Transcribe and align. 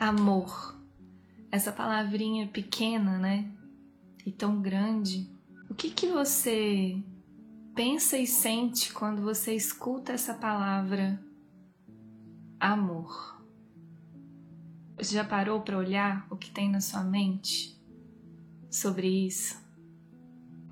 Amor. 0.00 0.78
Essa 1.50 1.72
palavrinha 1.72 2.46
pequena, 2.46 3.18
né? 3.18 3.50
E 4.24 4.30
tão 4.30 4.62
grande. 4.62 5.28
O 5.68 5.74
que 5.74 5.90
que 5.90 6.06
você 6.06 7.02
pensa 7.74 8.16
e 8.16 8.24
sente 8.24 8.92
quando 8.92 9.22
você 9.22 9.54
escuta 9.54 10.12
essa 10.12 10.34
palavra 10.34 11.20
amor? 12.60 13.42
Você 14.96 15.14
já 15.14 15.24
parou 15.24 15.62
para 15.62 15.76
olhar 15.76 16.28
o 16.30 16.36
que 16.36 16.50
tem 16.50 16.70
na 16.70 16.80
sua 16.80 17.02
mente 17.02 17.76
sobre 18.70 19.26
isso? 19.26 19.60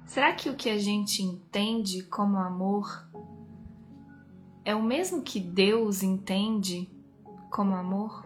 Será 0.05 0.33
que 0.35 0.49
o 0.49 0.55
que 0.55 0.71
a 0.71 0.79
gente 0.79 1.21
entende 1.23 2.05
como 2.05 2.37
amor 2.39 3.09
é 4.65 4.73
o 4.73 4.83
mesmo 4.83 5.23
que 5.23 5.41
Deus 5.41 6.05
entende 6.05 6.89
como 7.51 7.75
amor? 7.75 8.26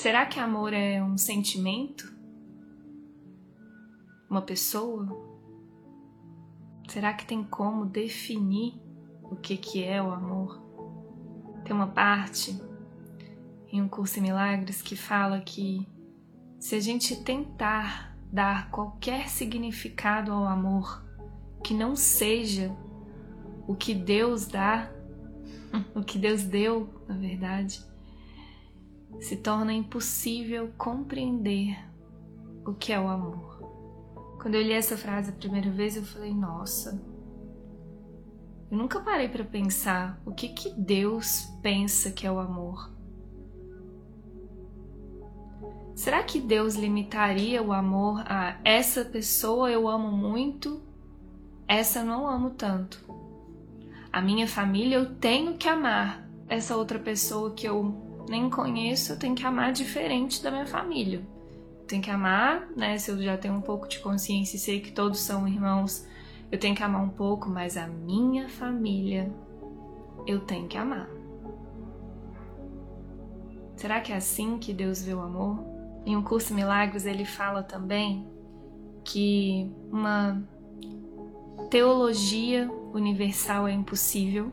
Será 0.00 0.24
que 0.24 0.40
amor 0.40 0.72
é 0.72 1.04
um 1.04 1.18
sentimento? 1.18 2.10
Uma 4.30 4.40
pessoa? 4.40 5.06
Será 6.88 7.12
que 7.12 7.26
tem 7.26 7.44
como 7.44 7.84
definir 7.84 8.80
o 9.24 9.36
que, 9.36 9.58
que 9.58 9.84
é 9.84 10.02
o 10.02 10.10
amor? 10.10 10.58
Tem 11.66 11.76
uma 11.76 11.88
parte 11.88 12.58
em 13.70 13.82
um 13.82 13.88
curso 13.88 14.18
em 14.18 14.22
milagres 14.22 14.80
que 14.80 14.96
fala 14.96 15.38
que 15.42 15.86
se 16.58 16.74
a 16.76 16.80
gente 16.80 17.22
tentar 17.22 18.16
dar 18.32 18.70
qualquer 18.70 19.28
significado 19.28 20.32
ao 20.32 20.46
amor 20.46 21.04
que 21.62 21.74
não 21.74 21.94
seja 21.94 22.74
o 23.68 23.76
que 23.76 23.94
Deus 23.94 24.46
dá, 24.46 24.90
o 25.94 26.02
que 26.02 26.18
Deus 26.18 26.42
deu, 26.42 26.88
na 27.06 27.18
verdade, 27.18 27.89
se 29.18 29.36
torna 29.36 29.72
impossível 29.72 30.70
compreender 30.78 31.78
o 32.64 32.74
que 32.74 32.92
é 32.92 33.00
o 33.00 33.08
amor. 33.08 33.58
Quando 34.40 34.54
eu 34.54 34.62
li 34.62 34.72
essa 34.72 34.96
frase 34.96 35.30
a 35.30 35.34
primeira 35.34 35.70
vez, 35.70 35.96
eu 35.96 36.04
falei: 36.04 36.32
"Nossa, 36.32 37.02
eu 38.70 38.78
nunca 38.78 39.00
parei 39.00 39.28
para 39.28 39.44
pensar 39.44 40.20
o 40.24 40.32
que 40.32 40.48
que 40.48 40.70
Deus 40.70 41.52
pensa 41.60 42.12
que 42.12 42.24
é 42.24 42.30
o 42.30 42.38
amor. 42.38 42.88
Será 45.92 46.22
que 46.22 46.40
Deus 46.40 46.76
limitaria 46.76 47.60
o 47.60 47.72
amor 47.72 48.22
a 48.26 48.58
essa 48.64 49.04
pessoa 49.04 49.72
eu 49.72 49.88
amo 49.88 50.12
muito, 50.12 50.80
essa 51.66 52.04
não 52.04 52.28
amo 52.28 52.50
tanto? 52.50 53.04
A 54.12 54.22
minha 54.22 54.46
família 54.46 54.96
eu 54.96 55.16
tenho 55.16 55.58
que 55.58 55.68
amar, 55.68 56.24
essa 56.48 56.76
outra 56.76 56.98
pessoa 56.98 57.52
que 57.52 57.66
eu 57.66 58.09
nem 58.30 58.48
conheço 58.48 59.18
tenho 59.18 59.34
que 59.34 59.44
amar 59.44 59.72
diferente 59.72 60.40
da 60.40 60.52
minha 60.52 60.66
família. 60.66 61.20
Tenho 61.88 62.00
que 62.00 62.10
amar, 62.10 62.68
né? 62.76 62.96
Se 62.96 63.10
eu 63.10 63.20
já 63.20 63.36
tenho 63.36 63.54
um 63.54 63.60
pouco 63.60 63.88
de 63.88 63.98
consciência 63.98 64.56
e 64.56 64.60
sei 64.60 64.80
que 64.80 64.92
todos 64.92 65.18
são 65.18 65.48
irmãos, 65.48 66.06
eu 66.50 66.56
tenho 66.56 66.76
que 66.76 66.82
amar 66.82 67.02
um 67.02 67.08
pouco, 67.08 67.50
mas 67.50 67.76
a 67.76 67.88
minha 67.88 68.48
família 68.48 69.28
eu 70.28 70.38
tenho 70.40 70.68
que 70.68 70.78
amar. 70.78 71.10
Será 73.74 74.00
que 74.00 74.12
é 74.12 74.16
assim 74.16 74.58
que 74.58 74.72
Deus 74.72 75.02
vê 75.02 75.12
o 75.12 75.20
amor? 75.20 75.64
Em 76.06 76.16
um 76.16 76.22
curso 76.22 76.54
Milagres 76.54 77.06
ele 77.06 77.24
fala 77.24 77.64
também 77.64 78.28
que 79.04 79.68
uma 79.90 80.40
teologia 81.68 82.70
universal 82.94 83.66
é 83.66 83.72
impossível, 83.72 84.52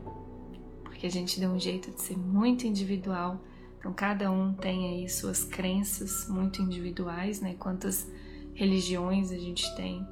porque 0.82 1.06
a 1.06 1.10
gente 1.10 1.38
deu 1.38 1.50
um 1.50 1.60
jeito 1.60 1.92
de 1.92 2.02
ser 2.02 2.18
muito 2.18 2.66
individual. 2.66 3.40
Então 3.88 3.94
cada 3.96 4.30
um 4.30 4.52
tem 4.52 4.86
aí 4.86 5.08
suas 5.08 5.44
crenças 5.44 6.28
muito 6.28 6.60
individuais, 6.60 7.40
né? 7.40 7.54
Quantas 7.58 8.06
religiões 8.52 9.32
a 9.32 9.38
gente 9.38 9.74
tem. 9.76 10.06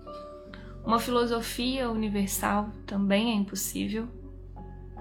Uma 0.83 0.99
filosofia 0.99 1.91
universal 1.91 2.71
também 2.87 3.33
é 3.33 3.35
impossível, 3.35 4.09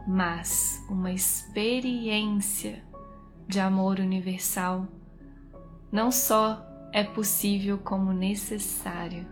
mas 0.06 0.84
uma 0.90 1.10
experiência 1.10 2.84
de 3.48 3.62
amor 3.62 3.98
universal 3.98 4.86
não 5.90 6.12
só 6.12 6.62
é 6.92 7.02
possível 7.02 7.78
como 7.78 8.12
necessário. 8.12 9.26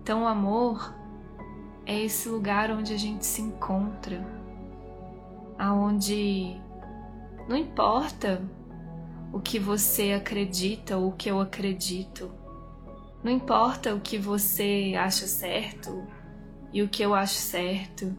Então, 0.00 0.22
o 0.22 0.26
amor 0.26 0.94
é 1.84 2.00
esse 2.00 2.28
lugar 2.28 2.70
onde 2.70 2.92
a 2.92 2.96
gente 2.96 3.26
se 3.26 3.42
encontra, 3.42 4.24
aonde 5.58 6.64
não 7.48 7.56
importa 7.56 8.42
o 9.32 9.40
que 9.40 9.58
você 9.58 10.12
acredita 10.12 10.96
ou 10.96 11.08
o 11.08 11.12
que 11.12 11.30
eu 11.30 11.40
acredito, 11.40 12.32
não 13.22 13.30
importa 13.30 13.94
o 13.94 14.00
que 14.00 14.18
você 14.18 14.94
acha 14.98 15.26
certo 15.26 16.06
e 16.72 16.82
o 16.82 16.88
que 16.88 17.02
eu 17.02 17.14
acho 17.14 17.34
certo, 17.34 18.16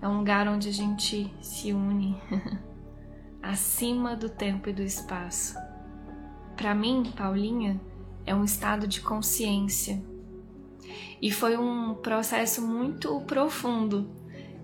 é 0.00 0.08
um 0.08 0.18
lugar 0.18 0.48
onde 0.48 0.68
a 0.68 0.72
gente 0.72 1.32
se 1.40 1.72
une 1.72 2.20
acima 3.42 4.16
do 4.16 4.28
tempo 4.28 4.68
e 4.68 4.72
do 4.72 4.82
espaço. 4.82 5.56
Para 6.56 6.74
mim, 6.74 7.12
Paulinha, 7.16 7.80
é 8.26 8.34
um 8.34 8.44
estado 8.44 8.86
de 8.86 9.00
consciência. 9.00 10.02
E 11.20 11.30
foi 11.30 11.56
um 11.56 11.94
processo 11.94 12.60
muito 12.66 13.20
profundo 13.22 14.10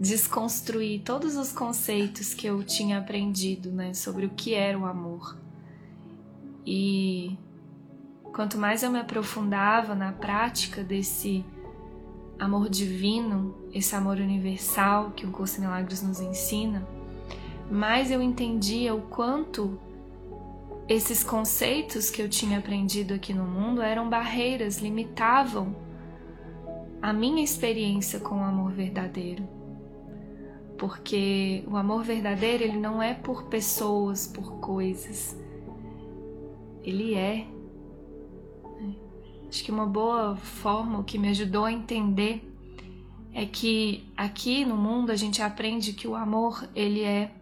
desconstruir 0.01 1.03
todos 1.03 1.37
os 1.37 1.53
conceitos 1.53 2.33
que 2.33 2.47
eu 2.47 2.63
tinha 2.63 2.99
aprendido, 2.99 3.73
né, 3.73 3.93
sobre 3.95 4.27
o 4.27 4.31
que 4.31 4.55
era 4.55 4.79
o 4.79 4.87
amor. 4.87 5.37
E 6.65 7.37
quanto 8.33 8.57
mais 8.57 8.83
eu 8.83 8.91
me 8.91 8.99
aprofundava 8.99 9.95
na 9.95 10.13
prática 10.13 10.85
desse 10.85 11.45
amor 12.39 12.69
divino, 12.69 13.57
esse 13.73 13.97
amor 13.97 14.19
universal 14.19 15.11
que 15.11 15.27
o 15.27 15.33
Curso 15.33 15.61
Milagres 15.61 16.03
nos 16.03 16.21
ensina, 16.21 16.87
mais 17.71 18.11
eu 18.11 18.23
entendia 18.23 18.95
o 18.95 19.03
quanto 19.03 19.79
esses 20.89 21.25
conceitos 21.25 22.09
que 22.09 22.23
eu 22.23 22.29
tinha 22.29 22.59
aprendido 22.59 23.13
aqui 23.13 23.35
no 23.35 23.45
mundo 23.45 23.83
eram 23.83 24.09
barreiras, 24.09 24.79
limitavam 24.79 25.77
a 27.03 27.13
minha 27.13 27.43
experiência 27.43 28.21
com 28.21 28.37
o 28.37 28.45
amor 28.45 28.73
verdadeiro. 28.73 29.58
Porque 30.79 31.65
o 31.67 31.77
amor 31.77 32.05
verdadeiro, 32.05 32.63
ele 32.63 32.79
não 32.79 33.03
é 33.03 33.13
por 33.13 33.45
pessoas, 33.45 34.27
por 34.27 34.61
coisas. 34.61 35.37
Ele 36.83 37.15
é. 37.15 37.47
Né? 38.81 38.95
Acho 39.49 39.65
que 39.65 39.73
uma 39.73 39.87
boa 39.87 40.37
forma, 40.37 41.01
o 41.01 41.05
que 41.05 41.19
me 41.19 41.29
ajudou 41.29 41.65
a 41.65 41.73
entender 41.73 42.49
é 43.35 43.45
que 43.45 44.09
aqui 44.17 44.65
no 44.65 44.77
mundo 44.77 45.11
a 45.11 45.17
gente 45.17 45.43
aprende 45.43 45.93
que 45.93 46.07
o 46.07 46.15
amor, 46.15 46.69
ele 46.75 47.03
é 47.03 47.35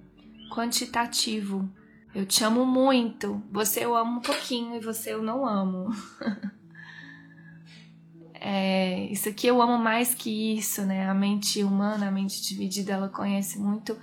quantitativo. 0.53 1.69
Eu 2.15 2.25
te 2.25 2.43
amo 2.43 2.65
muito, 2.65 3.43
você 3.53 3.85
eu 3.85 3.95
amo 3.95 4.19
um 4.19 4.23
pouquinho 4.23 4.77
e 4.77 4.81
você 4.81 5.13
eu 5.13 5.23
não 5.23 5.47
amo. 5.47 5.91
é, 8.49 9.07
isso 9.07 9.29
aqui 9.29 9.49
eu 9.49 9.61
amo 9.61 9.77
mais 9.77 10.15
que 10.15 10.57
isso, 10.57 10.83
né? 10.83 11.11
A 11.11 11.13
mente 11.13 11.65
humana, 11.65 12.07
a 12.07 12.11
mente 12.13 12.41
dividida, 12.41 12.93
ela 12.93 13.09
conhece 13.09 13.59
muito 13.59 13.99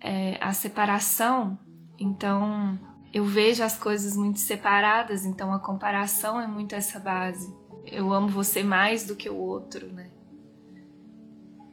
é, 0.00 0.38
a 0.40 0.54
separação, 0.54 1.58
então 1.98 2.80
eu 3.12 3.26
vejo 3.26 3.62
as 3.62 3.76
coisas 3.76 4.16
muito 4.16 4.40
separadas, 4.40 5.26
então 5.26 5.52
a 5.52 5.58
comparação 5.58 6.40
é 6.40 6.46
muito 6.46 6.74
essa 6.74 6.98
base. 6.98 7.54
Eu 7.84 8.14
amo 8.14 8.28
você 8.28 8.62
mais 8.62 9.06
do 9.06 9.14
que 9.14 9.28
o 9.28 9.36
outro, 9.36 9.92
né? 9.92 10.10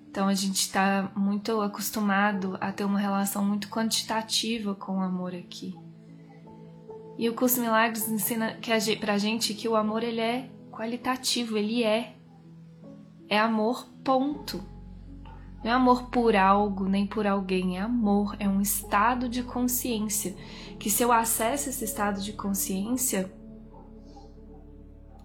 Então 0.09 0.27
a 0.27 0.33
gente 0.33 0.57
está 0.57 1.09
muito 1.15 1.61
acostumado 1.61 2.57
a 2.59 2.73
ter 2.73 2.83
uma 2.83 2.99
relação 2.99 3.45
muito 3.45 3.69
quantitativa 3.69 4.75
com 4.75 4.97
o 4.97 5.01
amor 5.01 5.33
aqui. 5.33 5.73
E 7.17 7.29
o 7.29 7.33
curso 7.33 7.61
Milagres 7.61 8.09
ensina 8.09 8.56
que 8.56 8.73
a, 8.73 8.77
pra 8.99 9.17
gente 9.17 9.53
que 9.53 9.69
o 9.69 9.77
amor 9.77 10.03
ele 10.03 10.19
é 10.19 10.49
qualitativo, 10.73 11.57
ele 11.57 11.83
é. 11.83 12.15
É 13.29 13.39
amor, 13.39 13.87
ponto. 14.03 14.63
Não 15.63 15.71
é 15.71 15.73
amor 15.73 16.09
por 16.09 16.35
algo 16.35 16.89
nem 16.89 17.07
por 17.07 17.25
alguém, 17.25 17.77
é 17.77 17.81
amor, 17.81 18.35
é 18.37 18.49
um 18.49 18.59
estado 18.59 19.29
de 19.29 19.43
consciência. 19.43 20.35
Que 20.77 20.89
se 20.89 21.03
eu 21.03 21.11
acesso 21.11 21.69
esse 21.69 21.85
estado 21.85 22.21
de 22.21 22.33
consciência, 22.33 23.31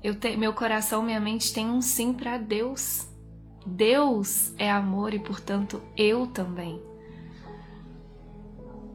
eu 0.02 0.14
te, 0.14 0.36
meu 0.36 0.52
coração, 0.52 1.02
minha 1.02 1.20
mente 1.20 1.52
tem 1.52 1.68
um 1.68 1.82
sim 1.82 2.12
para 2.12 2.38
Deus. 2.38 3.08
Deus 3.66 4.54
é 4.56 4.70
amor 4.70 5.12
e, 5.12 5.18
portanto, 5.18 5.82
eu 5.96 6.28
também. 6.28 6.80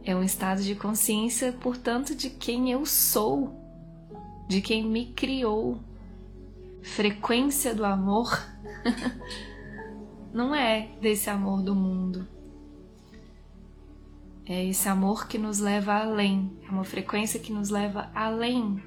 É 0.05 0.15
um 0.15 0.23
estado 0.23 0.61
de 0.61 0.75
consciência, 0.75 1.51
portanto, 1.51 2.15
de 2.15 2.29
quem 2.29 2.71
eu 2.71 2.85
sou, 2.85 3.53
de 4.47 4.61
quem 4.61 4.85
me 4.85 5.07
criou, 5.13 5.79
frequência 6.83 7.73
do 7.73 7.85
amor 7.85 8.29
não 10.33 10.53
é 10.53 10.89
desse 11.01 11.29
amor 11.29 11.61
do 11.61 11.73
mundo. 11.73 12.27
É 14.45 14.65
esse 14.65 14.89
amor 14.89 15.27
que 15.27 15.37
nos 15.37 15.59
leva 15.59 15.93
além, 15.93 16.51
é 16.67 16.69
uma 16.69 16.83
frequência 16.83 17.39
que 17.39 17.53
nos 17.53 17.69
leva 17.69 18.11
além 18.13 18.83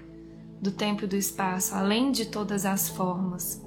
do 0.60 0.70
tempo 0.70 1.04
e 1.04 1.06
do 1.06 1.16
espaço, 1.16 1.75
além 1.75 2.12
de 2.12 2.26
todas 2.26 2.66
as 2.66 2.90
formas. 2.90 3.64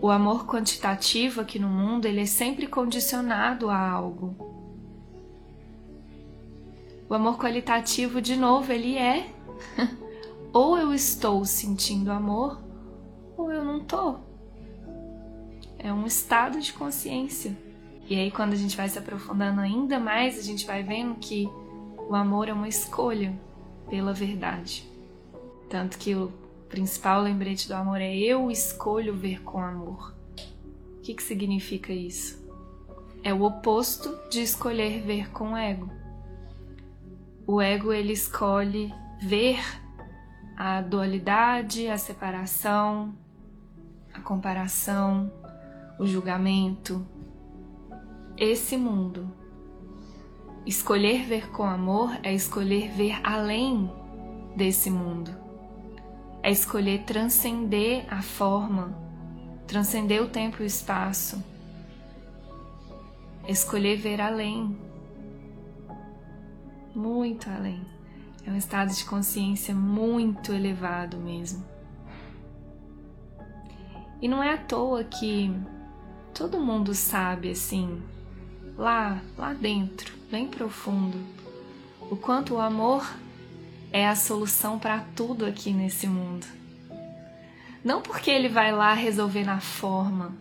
O 0.00 0.08
amor 0.08 0.46
quantitativo 0.46 1.40
aqui 1.40 1.58
no 1.58 1.68
mundo, 1.68 2.06
ele 2.06 2.20
é 2.20 2.26
sempre 2.26 2.68
condicionado 2.68 3.68
a 3.68 3.90
algo. 3.90 4.34
O 7.08 7.14
amor 7.14 7.36
qualitativo, 7.36 8.20
de 8.20 8.36
novo, 8.36 8.72
ele 8.72 8.96
é 8.96 9.34
ou 10.54 10.78
eu 10.78 10.94
estou 10.94 11.44
sentindo 11.44 12.12
amor 12.12 12.69
ou 13.40 13.52
eu 13.52 13.64
não 13.64 13.80
tô. 13.80 14.16
É 15.78 15.92
um 15.92 16.06
estado 16.06 16.60
de 16.60 16.72
consciência. 16.72 17.56
E 18.08 18.14
aí, 18.14 18.30
quando 18.30 18.52
a 18.52 18.56
gente 18.56 18.76
vai 18.76 18.88
se 18.88 18.98
aprofundando 18.98 19.60
ainda 19.60 19.98
mais, 19.98 20.38
a 20.38 20.42
gente 20.42 20.66
vai 20.66 20.82
vendo 20.82 21.14
que 21.16 21.48
o 22.08 22.14
amor 22.14 22.48
é 22.48 22.52
uma 22.52 22.68
escolha 22.68 23.38
pela 23.88 24.12
verdade. 24.12 24.88
Tanto 25.68 25.96
que 25.96 26.14
o 26.14 26.32
principal 26.68 27.22
lembrete 27.22 27.68
do 27.68 27.74
amor 27.74 28.00
é 28.00 28.16
eu 28.16 28.50
escolho 28.50 29.14
ver 29.14 29.42
com 29.42 29.58
amor. 29.58 30.14
O 30.98 31.00
que, 31.02 31.14
que 31.14 31.22
significa 31.22 31.92
isso? 31.92 32.40
É 33.22 33.32
o 33.32 33.42
oposto 33.42 34.16
de 34.28 34.42
escolher 34.42 35.00
ver 35.02 35.30
com 35.30 35.56
ego. 35.56 35.90
O 37.46 37.60
ego 37.60 37.92
ele 37.92 38.12
escolhe 38.12 38.92
ver 39.22 39.60
a 40.56 40.80
dualidade, 40.80 41.88
a 41.88 41.96
separação, 41.96 43.14
a 44.14 44.20
comparação, 44.20 45.30
o 45.98 46.06
julgamento, 46.06 47.06
esse 48.36 48.76
mundo. 48.76 49.30
Escolher 50.66 51.24
ver 51.24 51.50
com 51.50 51.62
amor 51.62 52.18
é 52.22 52.32
escolher 52.32 52.90
ver 52.90 53.20
além 53.22 53.90
desse 54.56 54.90
mundo. 54.90 55.30
É 56.42 56.50
escolher 56.50 57.04
transcender 57.04 58.06
a 58.12 58.22
forma, 58.22 58.96
transcender 59.66 60.22
o 60.22 60.28
tempo 60.28 60.58
e 60.60 60.64
o 60.64 60.66
espaço. 60.66 61.42
É 63.46 63.52
escolher 63.52 63.96
ver 63.96 64.20
além. 64.20 64.76
Muito 66.94 67.48
além. 67.50 67.80
É 68.46 68.50
um 68.50 68.56
estado 68.56 68.92
de 68.94 69.04
consciência 69.04 69.74
muito 69.74 70.52
elevado 70.52 71.18
mesmo. 71.18 71.64
E 74.20 74.28
não 74.28 74.42
é 74.42 74.54
à 74.54 74.58
toa 74.58 75.02
que 75.04 75.50
todo 76.34 76.60
mundo 76.60 76.94
sabe 76.94 77.50
assim 77.50 78.02
lá, 78.76 79.20
lá 79.36 79.52
dentro, 79.52 80.14
bem 80.30 80.46
profundo, 80.46 81.18
o 82.10 82.16
quanto 82.16 82.54
o 82.54 82.60
amor 82.60 83.06
é 83.92 84.08
a 84.08 84.16
solução 84.16 84.78
para 84.78 85.00
tudo 85.14 85.44
aqui 85.44 85.72
nesse 85.72 86.06
mundo. 86.06 86.46
Não 87.84 88.00
porque 88.00 88.30
ele 88.30 88.48
vai 88.48 88.72
lá 88.72 88.94
resolver 88.94 89.44
na 89.44 89.60
forma, 89.60 90.32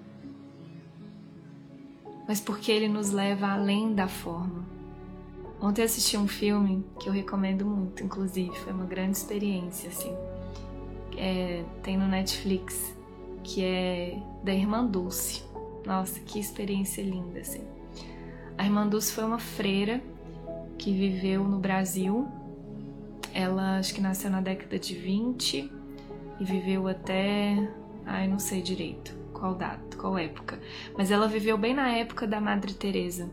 mas 2.27 2.39
porque 2.39 2.71
ele 2.71 2.87
nos 2.87 3.11
leva 3.11 3.47
além 3.51 3.93
da 3.93 4.07
forma. 4.07 4.65
Ontem 5.61 5.83
assisti 5.83 6.15
um 6.15 6.27
filme 6.27 6.85
que 6.99 7.09
eu 7.09 7.13
recomendo 7.13 7.65
muito, 7.65 8.03
inclusive, 8.03 8.57
foi 8.59 8.71
uma 8.71 8.85
grande 8.85 9.17
experiência, 9.17 9.89
assim. 9.89 10.15
É, 11.17 11.65
tem 11.83 11.97
no 11.97 12.07
Netflix, 12.07 12.95
que 13.49 13.63
é 13.63 14.21
da 14.43 14.53
Irmã 14.53 14.85
Dulce. 14.85 15.43
Nossa, 15.85 16.19
que 16.19 16.39
experiência 16.39 17.01
linda, 17.01 17.39
assim. 17.39 17.63
A 18.55 18.63
irmã 18.63 18.87
Dulce 18.87 19.11
foi 19.11 19.23
uma 19.23 19.39
freira 19.39 20.01
que 20.77 20.93
viveu 20.93 21.43
no 21.43 21.57
Brasil. 21.57 22.27
Ela 23.33 23.79
acho 23.79 23.93
que 23.95 24.01
nasceu 24.01 24.29
na 24.29 24.39
década 24.39 24.77
de 24.77 24.93
20 24.93 25.71
e 26.39 26.43
viveu 26.43 26.87
até. 26.87 27.71
Ai, 28.05 28.27
não 28.27 28.37
sei 28.37 28.61
direito 28.61 29.17
qual 29.33 29.55
data, 29.55 29.97
qual 29.97 30.17
época. 30.17 30.59
Mas 30.95 31.09
ela 31.09 31.27
viveu 31.27 31.57
bem 31.57 31.73
na 31.73 31.89
época 31.89 32.27
da 32.27 32.39
Madre 32.39 32.73
Teresa. 32.73 33.31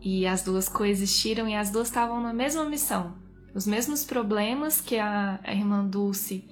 E 0.00 0.26
as 0.26 0.42
duas 0.42 0.68
coexistiram 0.68 1.46
e 1.48 1.54
as 1.54 1.70
duas 1.70 1.88
estavam 1.88 2.22
na 2.22 2.32
mesma 2.32 2.64
missão. 2.64 3.14
Os 3.54 3.66
mesmos 3.66 4.04
problemas 4.04 4.80
que 4.80 4.96
a, 4.96 5.40
a 5.42 5.52
irmã 5.52 5.84
Dulce 5.84 6.44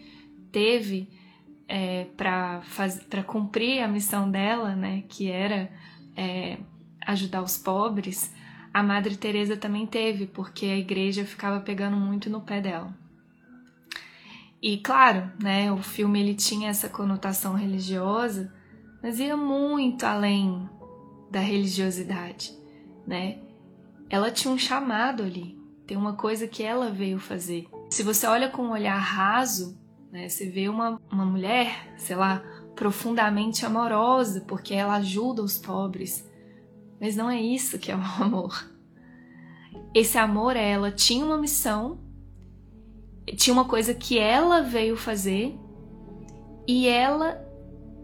teve 0.55 1.09
é, 1.67 2.07
para 2.17 3.25
cumprir 3.27 3.83
a 3.83 3.89
missão 3.89 4.31
dela, 4.31 4.77
né, 4.77 5.03
que 5.09 5.29
era 5.29 5.69
é, 6.17 6.59
ajudar 7.05 7.43
os 7.43 7.59
pobres, 7.59 8.33
a 8.73 8.81
Madre 8.81 9.17
Teresa 9.17 9.57
também 9.57 9.85
teve, 9.85 10.27
porque 10.27 10.67
a 10.67 10.77
igreja 10.77 11.25
ficava 11.25 11.59
pegando 11.61 11.97
muito 11.97 12.31
no 12.31 12.41
pé 12.41 12.61
dela. 12.61 12.97
E 14.63 14.79
claro, 14.79 15.31
né, 15.43 15.73
o 15.73 15.79
filme 15.79 16.21
ele 16.21 16.35
tinha 16.35 16.71
essa 16.71 16.89
conotação 16.89 17.55
religiosa, 17.55 18.55
mas 19.03 19.19
ia 19.19 19.37
muito 19.37 20.07
além 20.07 20.69
da 21.31 21.41
religiosidade, 21.41 22.57
né? 23.07 23.39
Ela 24.09 24.31
tinha 24.31 24.55
um 24.55 24.59
chamado 24.59 25.25
ali, 25.25 25.59
tem 25.87 25.97
uma 25.97 26.15
coisa 26.15 26.47
que 26.47 26.63
ela 26.63 26.91
veio 26.91 27.19
fazer. 27.19 27.67
Se 27.91 28.03
você 28.03 28.27
olha 28.27 28.49
com 28.49 28.63
um 28.63 28.71
olhar 28.71 28.97
raso, 28.97 29.77
né, 30.15 30.29
você 30.29 30.49
vê 30.49 30.69
uma, 30.69 31.01
uma 31.11 31.27
mulher, 31.27 31.93
sei 31.99 32.15
lá, 32.15 32.41
profundamente 32.77 33.67
amorosa, 33.67 34.43
porque 34.43 34.73
ela 34.73 34.95
ajuda 34.95 35.43
os 35.43 35.59
pobres. 35.59 36.25
Mas 37.01 37.17
não 37.17 37.29
é 37.29 37.41
isso 37.43 37.81
que 37.81 37.91
é 37.91 37.97
o 37.97 38.01
amor. 38.23 38.71
Esse 39.93 40.17
amor, 40.17 40.55
ela 40.55 40.93
tinha 40.93 41.27
uma 41.27 41.37
missão, 41.37 41.99
tinha 43.37 43.53
uma 43.53 43.65
coisa 43.65 43.93
que 43.93 44.17
ela 44.17 44.61
veio 44.63 44.97
fazer 44.97 45.59
e 46.65 46.87
ela 46.87 47.45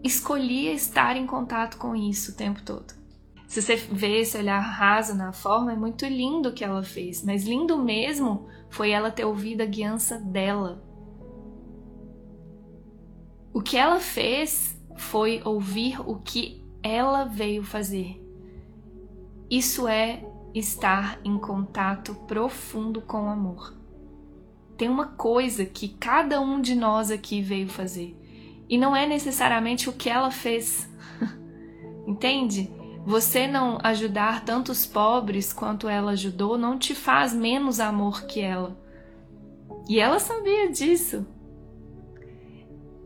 escolhia 0.03 0.73
estar 0.73 1.15
em 1.15 1.25
contato 1.25 1.77
com 1.77 1.95
isso 1.95 2.33
o 2.33 2.35
tempo 2.35 2.61
todo. 2.61 2.93
Se 3.47 3.61
você 3.61 3.77
vê 3.77 4.19
esse 4.19 4.37
olhar 4.37 4.59
raso 4.59 5.15
na 5.15 5.31
forma, 5.31 5.71
é 5.71 5.75
muito 5.77 6.05
lindo 6.05 6.49
o 6.49 6.53
que 6.53 6.63
ela 6.63 6.83
fez, 6.83 7.23
mas 7.23 7.45
lindo 7.45 7.77
mesmo 7.77 8.49
foi 8.69 8.91
ela 8.91 9.11
ter 9.11 9.23
ouvido 9.23 9.61
a 9.61 9.65
guiança 9.65 10.17
dela, 10.17 10.90
o 13.53 13.61
que 13.61 13.77
ela 13.77 13.99
fez 13.99 14.79
foi 14.95 15.41
ouvir 15.43 15.99
o 15.99 16.15
que 16.15 16.63
ela 16.81 17.25
veio 17.25 17.63
fazer. 17.63 18.17
Isso 19.49 19.87
é 19.87 20.23
estar 20.53 21.19
em 21.23 21.37
contato 21.37 22.15
profundo 22.27 23.01
com 23.01 23.25
o 23.25 23.29
amor. 23.29 23.75
Tem 24.77 24.87
uma 24.89 25.07
coisa 25.07 25.65
que 25.65 25.89
cada 25.89 26.39
um 26.39 26.61
de 26.61 26.75
nós 26.75 27.11
aqui 27.11 27.41
veio 27.41 27.67
fazer. 27.67 28.17
E 28.69 28.77
não 28.77 28.95
é 28.95 29.05
necessariamente 29.05 29.89
o 29.89 29.93
que 29.93 30.09
ela 30.09 30.31
fez. 30.31 30.89
Entende? 32.07 32.71
Você 33.05 33.47
não 33.47 33.79
ajudar 33.83 34.45
tantos 34.45 34.85
pobres 34.85 35.51
quanto 35.51 35.89
ela 35.89 36.11
ajudou 36.11 36.57
não 36.57 36.79
te 36.79 36.95
faz 36.95 37.33
menos 37.33 37.79
amor 37.79 38.23
que 38.25 38.39
ela. 38.39 38.79
E 39.89 39.99
ela 39.99 40.19
sabia 40.19 40.71
disso 40.71 41.25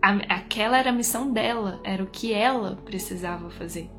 a, 0.05 0.35
aquela 0.35 0.77
era 0.77 0.91
a 0.91 0.93
missão 0.93 1.31
dela, 1.31 1.81
era 1.83 2.03
o 2.03 2.07
que 2.07 2.31
ela 2.31 2.75
precisava 2.85 3.49
fazer. 3.49 3.89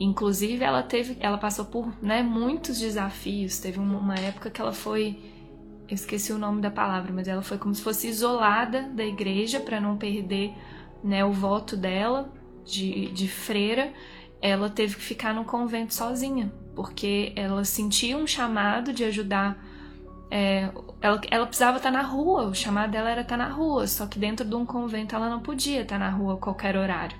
Inclusive, 0.00 0.64
ela 0.64 0.82
teve, 0.82 1.16
ela 1.20 1.38
passou 1.38 1.64
por 1.64 1.92
né, 2.02 2.22
muitos 2.22 2.80
desafios. 2.80 3.58
Teve 3.60 3.78
uma 3.78 4.16
época 4.16 4.50
que 4.50 4.60
ela 4.60 4.72
foi, 4.72 5.16
eu 5.88 5.94
esqueci 5.94 6.32
o 6.32 6.38
nome 6.38 6.60
da 6.60 6.72
palavra, 6.72 7.12
mas 7.12 7.28
ela 7.28 7.42
foi 7.42 7.56
como 7.56 7.72
se 7.72 7.82
fosse 7.82 8.08
isolada 8.08 8.82
da 8.88 9.04
igreja 9.04 9.60
para 9.60 9.80
não 9.80 9.96
perder 9.96 10.52
né, 11.04 11.24
o 11.24 11.30
voto 11.30 11.76
dela 11.76 12.32
de, 12.64 13.06
de 13.12 13.28
freira. 13.28 13.92
Ela 14.42 14.68
teve 14.68 14.96
que 14.96 15.02
ficar 15.02 15.32
no 15.32 15.44
convento 15.44 15.94
sozinha, 15.94 16.52
porque 16.74 17.32
ela 17.36 17.64
sentia 17.64 18.16
um 18.16 18.26
chamado 18.26 18.92
de 18.92 19.04
ajudar 19.04 19.64
é, 20.30 20.70
ela, 21.00 21.20
ela 21.30 21.46
precisava 21.46 21.78
estar 21.78 21.90
na 21.90 22.02
rua, 22.02 22.46
o 22.48 22.54
chamado 22.54 22.90
dela 22.90 23.10
era 23.10 23.22
estar 23.22 23.36
na 23.36 23.48
rua, 23.48 23.86
só 23.86 24.06
que 24.06 24.18
dentro 24.18 24.46
de 24.46 24.54
um 24.54 24.66
convento 24.66 25.14
ela 25.14 25.28
não 25.28 25.40
podia 25.40 25.82
estar 25.82 25.98
na 25.98 26.10
rua 26.10 26.34
a 26.34 26.38
qualquer 26.38 26.76
horário. 26.76 27.16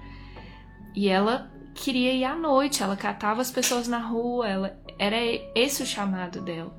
E 0.94 1.08
ela 1.08 1.50
queria 1.74 2.12
ir 2.12 2.24
à 2.24 2.34
noite, 2.34 2.82
ela 2.82 2.96
catava 2.96 3.40
as 3.40 3.50
pessoas 3.50 3.88
na 3.88 3.98
rua, 3.98 4.48
ela, 4.48 4.78
era 4.98 5.16
esse 5.54 5.82
o 5.82 5.86
chamado 5.86 6.40
dela. 6.40 6.76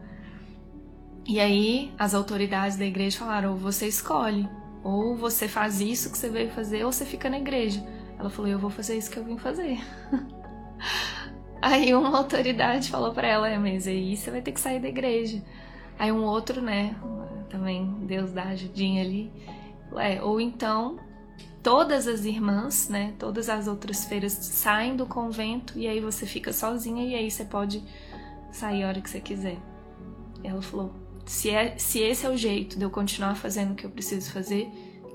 E 1.27 1.39
aí 1.39 1.93
as 1.97 2.13
autoridades 2.13 2.77
da 2.77 2.85
igreja 2.85 3.19
falaram: 3.19 3.51
ou 3.51 3.57
você 3.57 3.87
escolhe, 3.87 4.47
ou 4.83 5.15
você 5.15 5.47
faz 5.47 5.79
isso 5.79 6.11
que 6.11 6.17
você 6.17 6.29
veio 6.29 6.49
fazer, 6.49 6.83
ou 6.83 6.91
você 6.91 7.05
fica 7.05 7.29
na 7.29 7.39
igreja. 7.39 7.85
Ela 8.17 8.29
falou: 8.29 8.51
eu 8.51 8.59
vou 8.59 8.69
fazer 8.69 8.97
isso 8.97 9.09
que 9.09 9.17
eu 9.17 9.23
vim 9.23 9.37
fazer. 9.37 9.79
aí 11.61 11.93
uma 11.93 12.17
autoridade 12.17 12.89
falou 12.89 13.13
para 13.13 13.27
ela: 13.27 13.47
é, 13.47 13.57
mas 13.57 13.87
aí 13.87 14.17
você 14.17 14.31
vai 14.31 14.41
ter 14.41 14.51
que 14.51 14.59
sair 14.59 14.79
da 14.79 14.89
igreja. 14.89 15.41
Aí 15.99 16.11
um 16.13 16.23
outro, 16.23 16.61
né, 16.61 16.95
também 17.49 17.85
Deus 18.05 18.31
dá 18.31 18.43
ajudinha 18.43 19.03
ali. 19.03 19.31
É, 19.97 20.21
ou 20.23 20.39
então 20.39 20.97
todas 21.61 22.07
as 22.07 22.23
irmãs, 22.23 22.87
né, 22.87 23.13
todas 23.19 23.49
as 23.49 23.67
outras 23.67 24.05
feiras 24.05 24.31
saem 24.31 24.95
do 24.95 25.05
convento 25.05 25.77
e 25.77 25.87
aí 25.87 25.99
você 25.99 26.25
fica 26.25 26.53
sozinha 26.53 27.05
e 27.05 27.15
aí 27.15 27.29
você 27.29 27.43
pode 27.43 27.83
sair 28.51 28.83
a 28.83 28.87
hora 28.87 29.01
que 29.01 29.09
você 29.09 29.19
quiser. 29.19 29.57
Ela 30.43 30.61
falou: 30.61 30.93
se, 31.25 31.49
é, 31.49 31.77
se 31.77 31.99
esse 31.99 32.25
é 32.25 32.29
o 32.29 32.37
jeito 32.37 32.77
de 32.77 32.85
eu 32.85 32.89
continuar 32.89 33.35
fazendo 33.35 33.73
o 33.73 33.75
que 33.75 33.85
eu 33.85 33.91
preciso 33.91 34.31
fazer, 34.31 34.69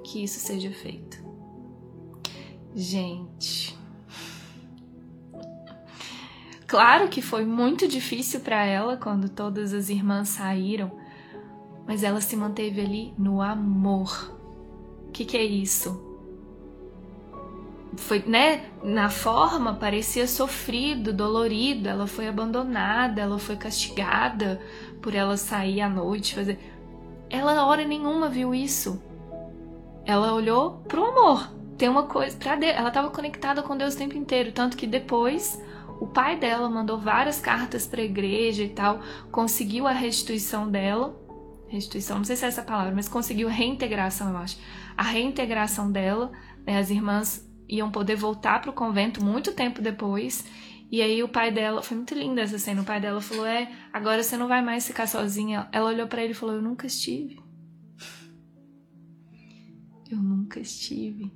que 0.04 0.22
isso 0.22 0.38
seja 0.38 0.70
feito. 0.70 1.24
Gente. 2.74 3.83
Claro 6.66 7.08
que 7.08 7.20
foi 7.20 7.44
muito 7.44 7.86
difícil 7.86 8.40
para 8.40 8.64
ela 8.64 8.96
quando 8.96 9.28
todas 9.28 9.72
as 9.72 9.88
irmãs 9.88 10.30
saíram, 10.30 10.90
mas 11.86 12.02
ela 12.02 12.20
se 12.20 12.36
manteve 12.36 12.80
ali 12.80 13.14
no 13.18 13.42
amor. 13.42 14.34
O 15.08 15.12
que, 15.12 15.24
que 15.24 15.36
é 15.36 15.44
isso? 15.44 16.14
foi, 17.96 18.22
né, 18.26 18.66
na 18.82 19.08
forma 19.08 19.74
parecia 19.74 20.26
sofrido, 20.26 21.12
dolorido, 21.12 21.88
ela 21.88 22.06
foi 22.06 22.28
abandonada, 22.28 23.20
ela 23.20 23.38
foi 23.38 23.56
castigada 23.56 24.60
por 25.00 25.14
ela 25.14 25.36
sair 25.36 25.80
à 25.80 25.88
noite, 25.88 26.34
fazer. 26.34 26.58
Ela 27.30 27.64
hora 27.66 27.84
nenhuma 27.84 28.28
viu 28.28 28.54
isso. 28.54 29.02
Ela 30.04 30.34
olhou 30.34 30.82
pro 30.88 31.04
amor. 31.04 31.50
Tem 31.76 31.88
uma 31.88 32.04
coisa 32.04 32.36
para 32.36 32.64
ela 32.64 32.88
estava 32.88 33.10
conectada 33.10 33.62
com 33.62 33.76
Deus 33.76 33.94
o 33.94 33.98
tempo 33.98 34.16
inteiro, 34.16 34.52
tanto 34.52 34.76
que 34.76 34.86
depois 34.86 35.60
o 36.04 36.06
pai 36.06 36.38
dela 36.38 36.68
mandou 36.68 36.98
várias 36.98 37.40
cartas 37.40 37.86
para 37.86 38.02
a 38.02 38.04
igreja 38.04 38.62
e 38.62 38.68
tal, 38.68 39.00
conseguiu 39.32 39.86
a 39.86 39.92
restituição 39.92 40.70
dela. 40.70 41.18
Restituição, 41.66 42.18
não 42.18 42.24
sei 42.24 42.36
se 42.36 42.44
é 42.44 42.48
essa 42.48 42.62
palavra, 42.62 42.94
mas 42.94 43.08
conseguiu 43.08 43.48
reintegração, 43.48 44.28
eu 44.28 44.36
acho. 44.36 44.58
A 44.98 45.02
reintegração 45.02 45.90
dela, 45.90 46.30
né, 46.66 46.78
as 46.78 46.90
irmãs 46.90 47.50
iam 47.66 47.90
poder 47.90 48.16
voltar 48.16 48.60
para 48.60 48.70
o 48.70 48.74
convento 48.74 49.24
muito 49.24 49.52
tempo 49.52 49.80
depois. 49.80 50.44
E 50.92 51.00
aí 51.00 51.22
o 51.22 51.28
pai 51.28 51.50
dela, 51.50 51.82
foi 51.82 51.96
muito 51.96 52.14
linda 52.14 52.42
essa 52.42 52.58
cena, 52.58 52.82
o 52.82 52.84
pai 52.84 53.00
dela 53.00 53.22
falou: 53.22 53.46
"É, 53.46 53.72
agora 53.90 54.22
você 54.22 54.36
não 54.36 54.46
vai 54.46 54.60
mais 54.60 54.86
ficar 54.86 55.08
sozinha". 55.08 55.70
Ela 55.72 55.88
olhou 55.88 56.06
para 56.06 56.22
ele 56.22 56.32
e 56.32 56.36
falou: 56.36 56.56
"Eu 56.56 56.62
nunca 56.62 56.86
estive". 56.86 57.42
Eu 60.10 60.18
nunca 60.18 60.60
estive. 60.60 61.32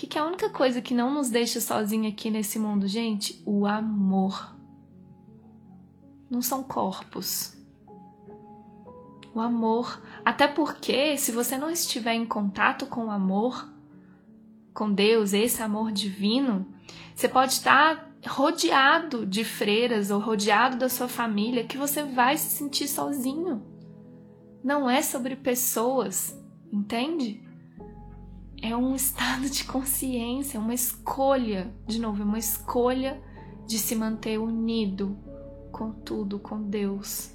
Que, 0.00 0.06
que 0.06 0.16
é 0.16 0.22
a 0.22 0.24
única 0.24 0.48
coisa 0.48 0.80
que 0.80 0.94
não 0.94 1.12
nos 1.12 1.28
deixa 1.28 1.60
sozinha 1.60 2.08
aqui 2.08 2.30
nesse 2.30 2.58
mundo, 2.58 2.88
gente? 2.88 3.42
O 3.44 3.66
amor. 3.66 4.56
Não 6.30 6.40
são 6.40 6.62
corpos. 6.62 7.54
O 9.34 9.40
amor. 9.40 10.00
Até 10.24 10.48
porque, 10.48 11.18
se 11.18 11.30
você 11.30 11.58
não 11.58 11.68
estiver 11.68 12.14
em 12.14 12.24
contato 12.24 12.86
com 12.86 13.08
o 13.08 13.10
amor, 13.10 13.70
com 14.72 14.90
Deus, 14.90 15.34
esse 15.34 15.62
amor 15.62 15.92
divino, 15.92 16.66
você 17.14 17.28
pode 17.28 17.52
estar 17.52 18.10
rodeado 18.26 19.26
de 19.26 19.44
freiras 19.44 20.10
ou 20.10 20.18
rodeado 20.18 20.78
da 20.78 20.88
sua 20.88 21.08
família 21.08 21.66
que 21.66 21.76
você 21.76 22.04
vai 22.04 22.38
se 22.38 22.48
sentir 22.48 22.88
sozinho. 22.88 23.62
Não 24.64 24.88
é 24.88 25.02
sobre 25.02 25.36
pessoas, 25.36 26.34
entende? 26.72 27.49
É 28.62 28.76
um 28.76 28.94
estado 28.96 29.48
de 29.48 29.64
consciência, 29.64 30.60
uma 30.60 30.74
escolha, 30.74 31.72
de 31.86 32.00
novo, 32.00 32.22
uma 32.22 32.38
escolha 32.38 33.20
de 33.66 33.78
se 33.78 33.94
manter 33.94 34.38
unido 34.38 35.16
com 35.70 35.92
tudo, 35.92 36.38
com 36.38 36.60
Deus. 36.62 37.32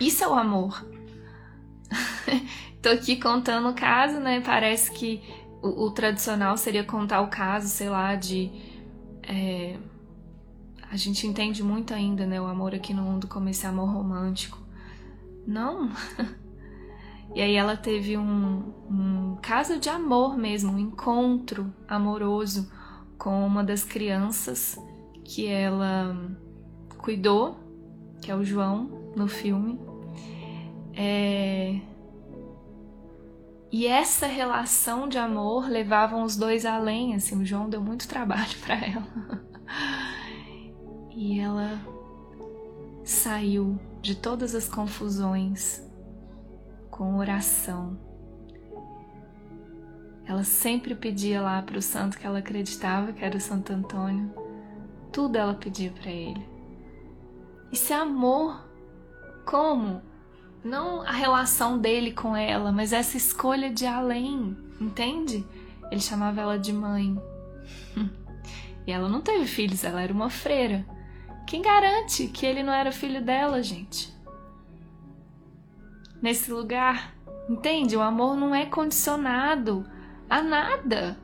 Isso 0.00 0.24
é 0.24 0.28
o 0.28 0.34
amor. 0.34 0.86
Tô 2.80 2.88
aqui 2.88 3.16
contando 3.16 3.68
o 3.68 3.74
caso, 3.74 4.18
né? 4.20 4.40
Parece 4.40 4.90
que 4.92 5.22
o, 5.62 5.86
o, 5.86 5.90
tradicional 5.90 6.56
seria 6.56 6.84
contar 6.84 7.20
o 7.20 7.28
caso, 7.28 7.68
sei 7.68 7.90
lá, 7.90 8.14
de. 8.14 8.50
É, 9.22 9.76
a 10.90 10.96
gente 10.96 11.26
entende 11.26 11.62
muito 11.62 11.92
ainda, 11.92 12.26
né? 12.26 12.40
O 12.40 12.46
amor 12.46 12.74
aqui 12.74 12.94
no 12.94 13.02
mundo 13.02 13.28
como 13.28 13.48
esse 13.48 13.66
amor 13.66 13.90
romântico. 13.90 14.58
Não! 15.46 15.90
e 17.34 17.40
aí 17.40 17.54
ela 17.54 17.76
teve 17.76 18.16
um, 18.16 18.72
um 18.90 19.38
caso 19.40 19.78
de 19.78 19.88
amor 19.88 20.36
mesmo, 20.36 20.72
um 20.72 20.78
encontro 20.78 21.72
amoroso 21.86 22.70
com 23.16 23.46
uma 23.46 23.62
das 23.62 23.84
crianças 23.84 24.78
que 25.24 25.46
ela 25.46 26.16
cuidou, 26.98 27.58
que 28.20 28.30
é 28.30 28.34
o 28.34 28.44
João, 28.44 29.12
no 29.14 29.28
filme. 29.28 29.78
É, 30.94 31.80
e 33.72 33.86
essa 33.86 34.26
relação 34.26 35.08
de 35.08 35.16
amor 35.16 35.68
levavam 35.68 36.24
os 36.24 36.36
dois 36.36 36.66
além, 36.66 37.14
assim, 37.14 37.40
o 37.40 37.44
João 37.44 37.70
deu 37.70 37.80
muito 37.80 38.08
trabalho 38.08 38.58
para 38.60 38.74
ela. 38.74 39.06
e 41.14 41.38
ela 41.38 41.80
saiu 43.04 43.78
de 44.02 44.16
todas 44.16 44.54
as 44.56 44.68
confusões 44.68 45.88
com 47.00 47.16
oração. 47.16 47.98
Ela 50.26 50.44
sempre 50.44 50.94
pedia 50.94 51.40
lá 51.40 51.62
para 51.62 51.78
o 51.78 51.82
santo 51.82 52.18
que 52.18 52.26
ela 52.26 52.40
acreditava, 52.40 53.10
que 53.14 53.24
era 53.24 53.38
o 53.38 53.40
Santo 53.40 53.72
Antônio. 53.72 54.30
Tudo 55.10 55.36
ela 55.36 55.54
pedia 55.54 55.90
para 55.92 56.10
ele. 56.10 56.46
É 57.72 57.94
amor. 57.94 58.68
Como? 59.46 60.02
Não 60.62 61.00
a 61.00 61.12
relação 61.12 61.78
dele 61.78 62.12
com 62.12 62.36
ela, 62.36 62.70
mas 62.70 62.92
essa 62.92 63.16
escolha 63.16 63.72
de 63.72 63.86
além, 63.86 64.54
entende? 64.78 65.42
Ele 65.90 66.02
chamava 66.02 66.42
ela 66.42 66.58
de 66.58 66.70
mãe. 66.70 67.18
e 68.86 68.92
ela 68.92 69.08
não 69.08 69.22
teve 69.22 69.46
filhos, 69.46 69.84
ela 69.84 70.02
era 70.02 70.12
uma 70.12 70.28
freira. 70.28 70.84
Quem 71.46 71.62
garante 71.62 72.26
que 72.26 72.44
ele 72.44 72.62
não 72.62 72.74
era 72.74 72.92
filho 72.92 73.24
dela, 73.24 73.62
gente? 73.62 74.19
Nesse 76.22 76.52
lugar, 76.52 77.14
entende? 77.48 77.96
O 77.96 78.02
amor 78.02 78.36
não 78.36 78.54
é 78.54 78.66
condicionado 78.66 79.86
a 80.28 80.42
nada. 80.42 81.18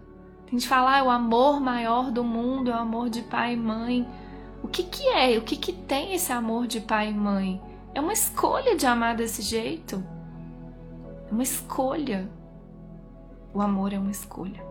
Tem 0.45 0.59
gente 0.59 0.69
falar, 0.69 1.01
ah, 1.01 1.05
o 1.05 1.11
amor 1.11 1.61
maior 1.61 2.11
do 2.11 2.25
mundo 2.25 2.71
é 2.71 2.75
o 2.75 2.79
amor 2.79 3.11
de 3.11 3.23
pai 3.23 3.55
e 3.55 3.57
mãe. 3.57 4.09
O 4.63 4.69
que 4.69 4.85
que 4.85 5.07
é? 5.09 5.37
O 5.37 5.43
que 5.43 5.57
que 5.57 5.73
tem 5.73 6.15
esse 6.15 6.33
amor 6.33 6.67
de 6.67 6.81
pai 6.81 7.11
e 7.11 7.15
mãe? 7.15 7.61
É 7.95 8.01
uma 8.01 8.13
escolha 8.13 8.77
de 8.77 8.87
amar 8.87 9.17
desse 9.17 9.43
jeito. 9.43 10.03
É 11.29 11.33
uma 11.33 11.43
escolha. 11.43 12.31
O 13.53 13.61
amor 13.61 13.93
é 13.93 13.99
uma 13.99 14.11
escolha. 14.11 14.65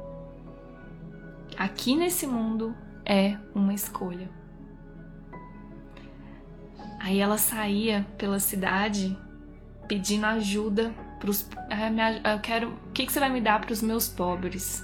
Aqui 1.58 1.96
nesse 1.96 2.25
mundo 2.25 2.75
é 3.05 3.38
uma 3.53 3.74
escolha. 3.74 4.29
Aí 7.00 7.20
ela 7.20 7.38
saía 7.38 8.05
pela 8.17 8.39
cidade 8.39 9.17
pedindo 9.88 10.25
ajuda 10.25 10.94
para 11.20 11.30
os. 11.30 11.48
Ah, 11.70 12.34
eu 12.34 12.39
quero. 12.39 12.70
O 12.88 12.92
que, 12.94 13.06
que 13.06 13.12
você 13.12 13.20
vai 13.20 13.30
me 13.30 13.42
dar 13.42 13.60
para 13.62 13.74
os 13.74 13.82
meus 13.82 14.08
pobres? 14.08 14.84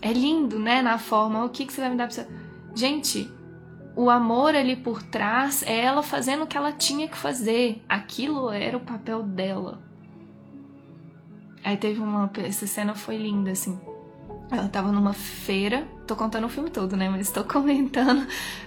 É 0.00 0.12
lindo, 0.12 0.58
né? 0.58 0.82
Na 0.82 0.98
forma. 0.98 1.44
O 1.44 1.48
que, 1.48 1.66
que 1.66 1.72
você 1.72 1.80
vai 1.80 1.90
me 1.90 1.96
dar 1.96 2.08
para. 2.08 2.26
Gente, 2.74 3.30
o 3.96 4.08
amor 4.08 4.54
ali 4.54 4.76
por 4.76 5.02
trás 5.02 5.62
é 5.62 5.80
ela 5.80 6.02
fazendo 6.02 6.44
o 6.44 6.46
que 6.46 6.56
ela 6.56 6.72
tinha 6.72 7.08
que 7.08 7.16
fazer. 7.16 7.82
Aquilo 7.88 8.50
era 8.50 8.76
o 8.76 8.80
papel 8.80 9.22
dela. 9.22 9.82
Aí 11.62 11.76
teve 11.76 12.00
uma. 12.00 12.30
Essa 12.38 12.66
cena 12.66 12.94
foi 12.94 13.16
linda, 13.16 13.50
assim. 13.50 13.78
Ela 14.50 14.68
tava 14.68 14.90
numa 14.90 15.12
feira. 15.12 15.86
Tô 16.06 16.16
contando 16.16 16.44
o 16.44 16.48
filme 16.48 16.70
todo, 16.70 16.96
né? 16.96 17.08
Mas 17.08 17.30
tô 17.30 17.44
comentando. 17.44 18.26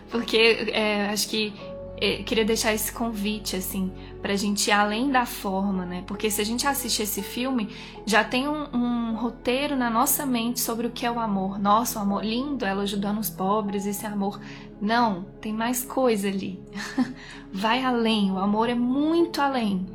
Porque 0.10 0.70
é, 0.72 1.10
acho 1.10 1.28
que 1.30 1.54
é, 1.58 1.73
queria 2.26 2.44
deixar 2.44 2.74
esse 2.74 2.92
convite, 2.92 3.56
assim, 3.56 3.92
pra 4.22 4.36
gente 4.36 4.68
ir 4.68 4.72
além 4.72 5.10
da 5.10 5.26
forma, 5.26 5.86
né? 5.86 6.04
Porque 6.06 6.30
se 6.30 6.42
a 6.42 6.46
gente 6.46 6.68
assiste 6.68 7.02
esse 7.02 7.22
filme, 7.22 7.70
já 8.06 8.24
tem 8.24 8.48
um, 8.48 8.68
um, 8.76 9.16
roteiro 9.16 9.76
na 9.76 9.90
nossa 9.90 10.26
mente 10.26 10.60
sobre 10.60 10.88
o 10.88 10.92
que 10.92 11.06
é 11.06 11.12
o 11.12 11.20
amor. 11.20 11.58
Nossa, 11.58 12.00
o 12.00 12.02
amor 12.02 12.26
lindo, 12.26 12.66
ela 12.66 12.84
ajudando 12.84 13.20
os 13.20 13.30
pobres, 13.30 13.86
esse 13.86 14.06
amor. 14.06 14.40
Não, 14.82 15.24
tem 15.40 15.54
mais 15.54 15.86
coisa 15.86 16.28
ali. 16.28 16.62
Vai 17.52 17.84
além, 17.84 18.32
o 18.32 18.38
amor 18.38 18.70
é 18.70 18.76
muito 18.76 19.42
além. 19.42 19.86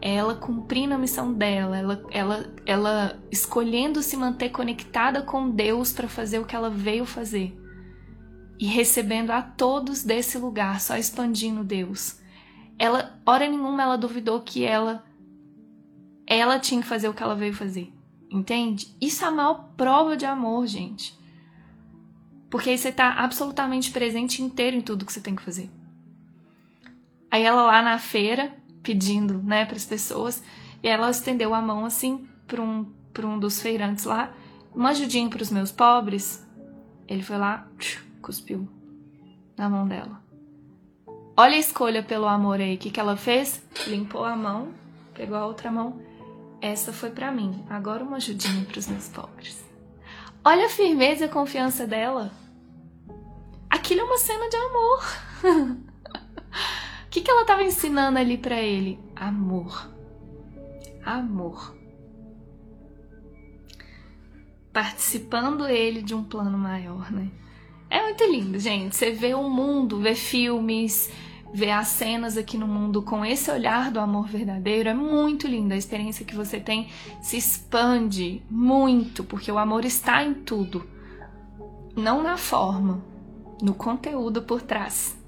É 0.00 0.14
ela 0.14 0.34
cumprindo 0.34 0.94
a 0.94 0.98
missão 0.98 1.32
dela, 1.32 1.76
ela, 1.76 2.02
ela, 2.10 2.46
ela 2.64 3.18
escolhendo 3.30 4.02
se 4.02 4.16
manter 4.16 4.48
conectada 4.48 5.20
com 5.20 5.50
Deus 5.50 5.92
para 5.92 6.08
fazer 6.08 6.38
o 6.38 6.46
que 6.46 6.56
ela 6.56 6.70
veio 6.70 7.04
fazer 7.04 7.59
e 8.60 8.66
recebendo 8.66 9.30
a 9.30 9.40
todos 9.40 10.04
desse 10.04 10.36
lugar, 10.36 10.82
só 10.82 10.94
expandindo 10.94 11.64
Deus. 11.64 12.20
Ela, 12.78 13.18
hora 13.24 13.48
nenhuma, 13.48 13.82
ela 13.82 13.96
duvidou 13.96 14.42
que 14.42 14.66
ela 14.66 15.02
ela 16.26 16.60
tinha 16.60 16.82
que 16.82 16.86
fazer 16.86 17.08
o 17.08 17.14
que 17.14 17.22
ela 17.22 17.34
veio 17.34 17.54
fazer. 17.54 17.90
Entende? 18.30 18.94
Isso 19.00 19.24
é 19.24 19.28
a 19.28 19.30
maior 19.32 19.70
prova 19.76 20.14
de 20.16 20.26
amor, 20.26 20.66
gente. 20.66 21.18
Porque 22.50 22.70
aí 22.70 22.78
você 22.78 22.92
tá 22.92 23.14
absolutamente 23.14 23.90
presente 23.90 24.42
inteiro 24.42 24.76
em 24.76 24.82
tudo 24.82 25.06
que 25.06 25.12
você 25.12 25.20
tem 25.20 25.34
que 25.34 25.42
fazer. 25.42 25.70
Aí 27.30 27.42
ela 27.42 27.62
lá 27.62 27.82
na 27.82 27.98
feira, 27.98 28.54
pedindo, 28.82 29.42
né, 29.42 29.64
para 29.64 29.76
as 29.76 29.86
pessoas, 29.86 30.42
e 30.82 30.86
ela 30.86 31.10
estendeu 31.10 31.54
a 31.54 31.62
mão 31.62 31.84
assim 31.84 32.28
para 32.46 32.62
um, 32.62 32.84
pra 33.12 33.26
um 33.26 33.38
dos 33.38 33.60
feirantes 33.60 34.04
lá, 34.04 34.32
uma 34.72 34.90
ajudinha 34.90 35.28
para 35.28 35.42
os 35.42 35.50
meus 35.50 35.72
pobres. 35.72 36.46
Ele 37.08 37.22
foi 37.22 37.38
lá, 37.38 37.66
cuspiu 38.30 38.68
na 39.56 39.68
mão 39.68 39.88
dela. 39.88 40.22
Olha 41.36 41.56
a 41.56 41.58
escolha 41.58 42.00
pelo 42.00 42.28
amor 42.28 42.60
aí. 42.60 42.76
O 42.76 42.78
que, 42.78 42.88
que 42.88 43.00
ela 43.00 43.16
fez? 43.16 43.60
Limpou 43.88 44.24
a 44.24 44.36
mão, 44.36 44.72
pegou 45.12 45.36
a 45.36 45.44
outra 45.44 45.68
mão. 45.68 46.00
Essa 46.60 46.92
foi 46.92 47.10
para 47.10 47.32
mim. 47.32 47.64
Agora 47.68 48.04
uma 48.04 48.18
ajudinha 48.18 48.64
para 48.66 48.78
os 48.78 48.86
meus 48.86 49.08
pobres. 49.08 49.64
Olha 50.44 50.66
a 50.66 50.68
firmeza 50.68 51.24
e 51.24 51.26
a 51.26 51.32
confiança 51.32 51.88
dela. 51.88 52.30
Aquilo 53.68 54.02
é 54.02 54.04
uma 54.04 54.18
cena 54.18 54.48
de 54.48 54.56
amor. 54.56 55.80
O 57.06 57.12
que, 57.12 57.22
que 57.22 57.30
ela 57.30 57.40
estava 57.40 57.64
ensinando 57.64 58.20
ali 58.20 58.38
para 58.38 58.62
ele? 58.62 59.00
Amor. 59.16 59.90
Amor. 61.04 61.76
Participando 64.72 65.66
ele 65.66 66.02
de 66.02 66.14
um 66.14 66.22
plano 66.22 66.56
maior, 66.56 67.10
né? 67.10 67.28
É 67.90 68.00
muito 68.00 68.24
lindo, 68.24 68.58
gente. 68.58 68.94
Você 68.94 69.10
vê 69.10 69.34
o 69.34 69.50
mundo, 69.50 70.00
vê 70.00 70.14
filmes, 70.14 71.10
vê 71.52 71.72
as 71.72 71.88
cenas 71.88 72.36
aqui 72.36 72.56
no 72.56 72.68
mundo 72.68 73.02
com 73.02 73.24
esse 73.24 73.50
olhar 73.50 73.90
do 73.90 73.98
amor 73.98 74.28
verdadeiro. 74.28 74.88
É 74.88 74.94
muito 74.94 75.48
lindo. 75.48 75.74
A 75.74 75.76
experiência 75.76 76.24
que 76.24 76.36
você 76.36 76.60
tem 76.60 76.88
se 77.20 77.36
expande 77.36 78.42
muito, 78.48 79.24
porque 79.24 79.50
o 79.50 79.58
amor 79.58 79.84
está 79.84 80.22
em 80.22 80.32
tudo. 80.32 80.88
Não 81.96 82.22
na 82.22 82.36
forma, 82.36 83.02
no 83.60 83.74
conteúdo 83.74 84.42
por 84.42 84.62
trás 84.62 85.18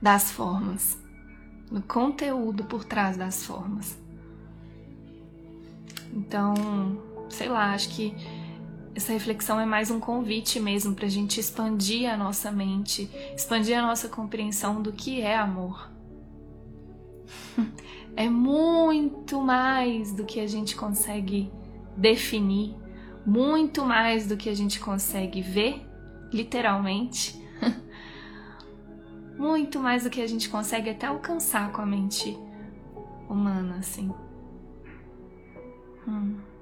das 0.00 0.30
formas. 0.30 0.98
No 1.70 1.82
conteúdo 1.82 2.64
por 2.64 2.84
trás 2.84 3.18
das 3.18 3.44
formas. 3.44 3.98
Então, 6.12 6.54
sei 7.28 7.48
lá, 7.48 7.74
acho 7.74 7.90
que 7.90 8.14
essa 8.94 9.12
reflexão 9.12 9.58
é 9.58 9.66
mais 9.66 9.90
um 9.90 9.98
convite 9.98 10.60
mesmo 10.60 10.94
para 10.94 11.06
a 11.06 11.10
gente 11.10 11.40
expandir 11.40 12.08
a 12.08 12.16
nossa 12.16 12.52
mente, 12.52 13.10
expandir 13.34 13.76
a 13.76 13.82
nossa 13.82 14.08
compreensão 14.08 14.80
do 14.80 14.92
que 14.92 15.20
é 15.20 15.36
amor. 15.36 15.90
É 18.16 18.30
muito 18.30 19.40
mais 19.42 20.12
do 20.12 20.24
que 20.24 20.38
a 20.38 20.46
gente 20.46 20.76
consegue 20.76 21.50
definir, 21.96 22.72
muito 23.26 23.84
mais 23.84 24.24
do 24.24 24.36
que 24.36 24.48
a 24.48 24.54
gente 24.54 24.78
consegue 24.78 25.42
ver, 25.42 25.84
literalmente, 26.32 27.34
muito 29.36 29.80
mais 29.80 30.04
do 30.04 30.10
que 30.10 30.20
a 30.20 30.28
gente 30.28 30.48
consegue 30.48 30.90
até 30.90 31.08
alcançar 31.08 31.72
com 31.72 31.82
a 31.82 31.86
mente 31.86 32.38
humana, 33.28 33.78
assim. 33.80 34.08
Hum. 36.06 36.53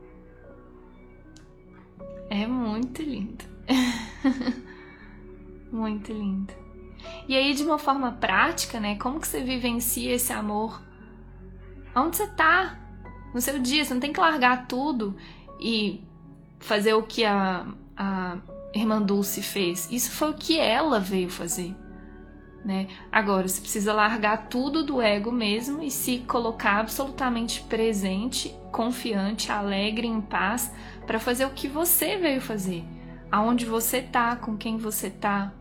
É 2.32 2.46
muito 2.46 3.02
lindo. 3.02 3.44
muito 5.70 6.10
lindo. 6.10 6.50
E 7.28 7.36
aí, 7.36 7.52
de 7.52 7.62
uma 7.62 7.78
forma 7.78 8.12
prática, 8.12 8.80
né? 8.80 8.96
Como 8.96 9.20
que 9.20 9.28
você 9.28 9.42
vivencia 9.42 10.14
esse 10.14 10.32
amor? 10.32 10.80
Onde 11.94 12.16
você 12.16 12.26
tá? 12.28 12.80
No 13.34 13.40
seu 13.42 13.58
dia, 13.58 13.84
você 13.84 13.92
não 13.92 14.00
tem 14.00 14.14
que 14.14 14.18
largar 14.18 14.66
tudo 14.66 15.14
e 15.60 16.02
fazer 16.58 16.94
o 16.94 17.02
que 17.02 17.22
a, 17.22 17.66
a 17.94 18.38
irmã 18.74 19.02
Dulce 19.02 19.42
fez. 19.42 19.92
Isso 19.92 20.10
foi 20.10 20.30
o 20.30 20.34
que 20.34 20.58
ela 20.58 20.98
veio 20.98 21.28
fazer. 21.28 21.76
Né? 22.64 22.86
Agora, 23.10 23.48
você 23.48 23.60
precisa 23.60 23.92
largar 23.92 24.46
tudo 24.48 24.84
do 24.84 25.02
ego 25.02 25.32
mesmo 25.32 25.82
e 25.82 25.90
se 25.90 26.18
colocar 26.18 26.78
absolutamente 26.78 27.60
presente, 27.62 28.54
confiante, 28.70 29.50
alegre, 29.50 30.06
em 30.06 30.20
paz 30.20 30.72
para 31.04 31.18
fazer 31.18 31.44
o 31.44 31.50
que 31.50 31.66
você 31.66 32.16
veio 32.16 32.40
fazer, 32.40 32.84
aonde 33.30 33.66
você 33.66 34.00
tá, 34.00 34.36
com 34.36 34.56
quem 34.56 34.76
você 34.76 35.10
tá. 35.10 35.52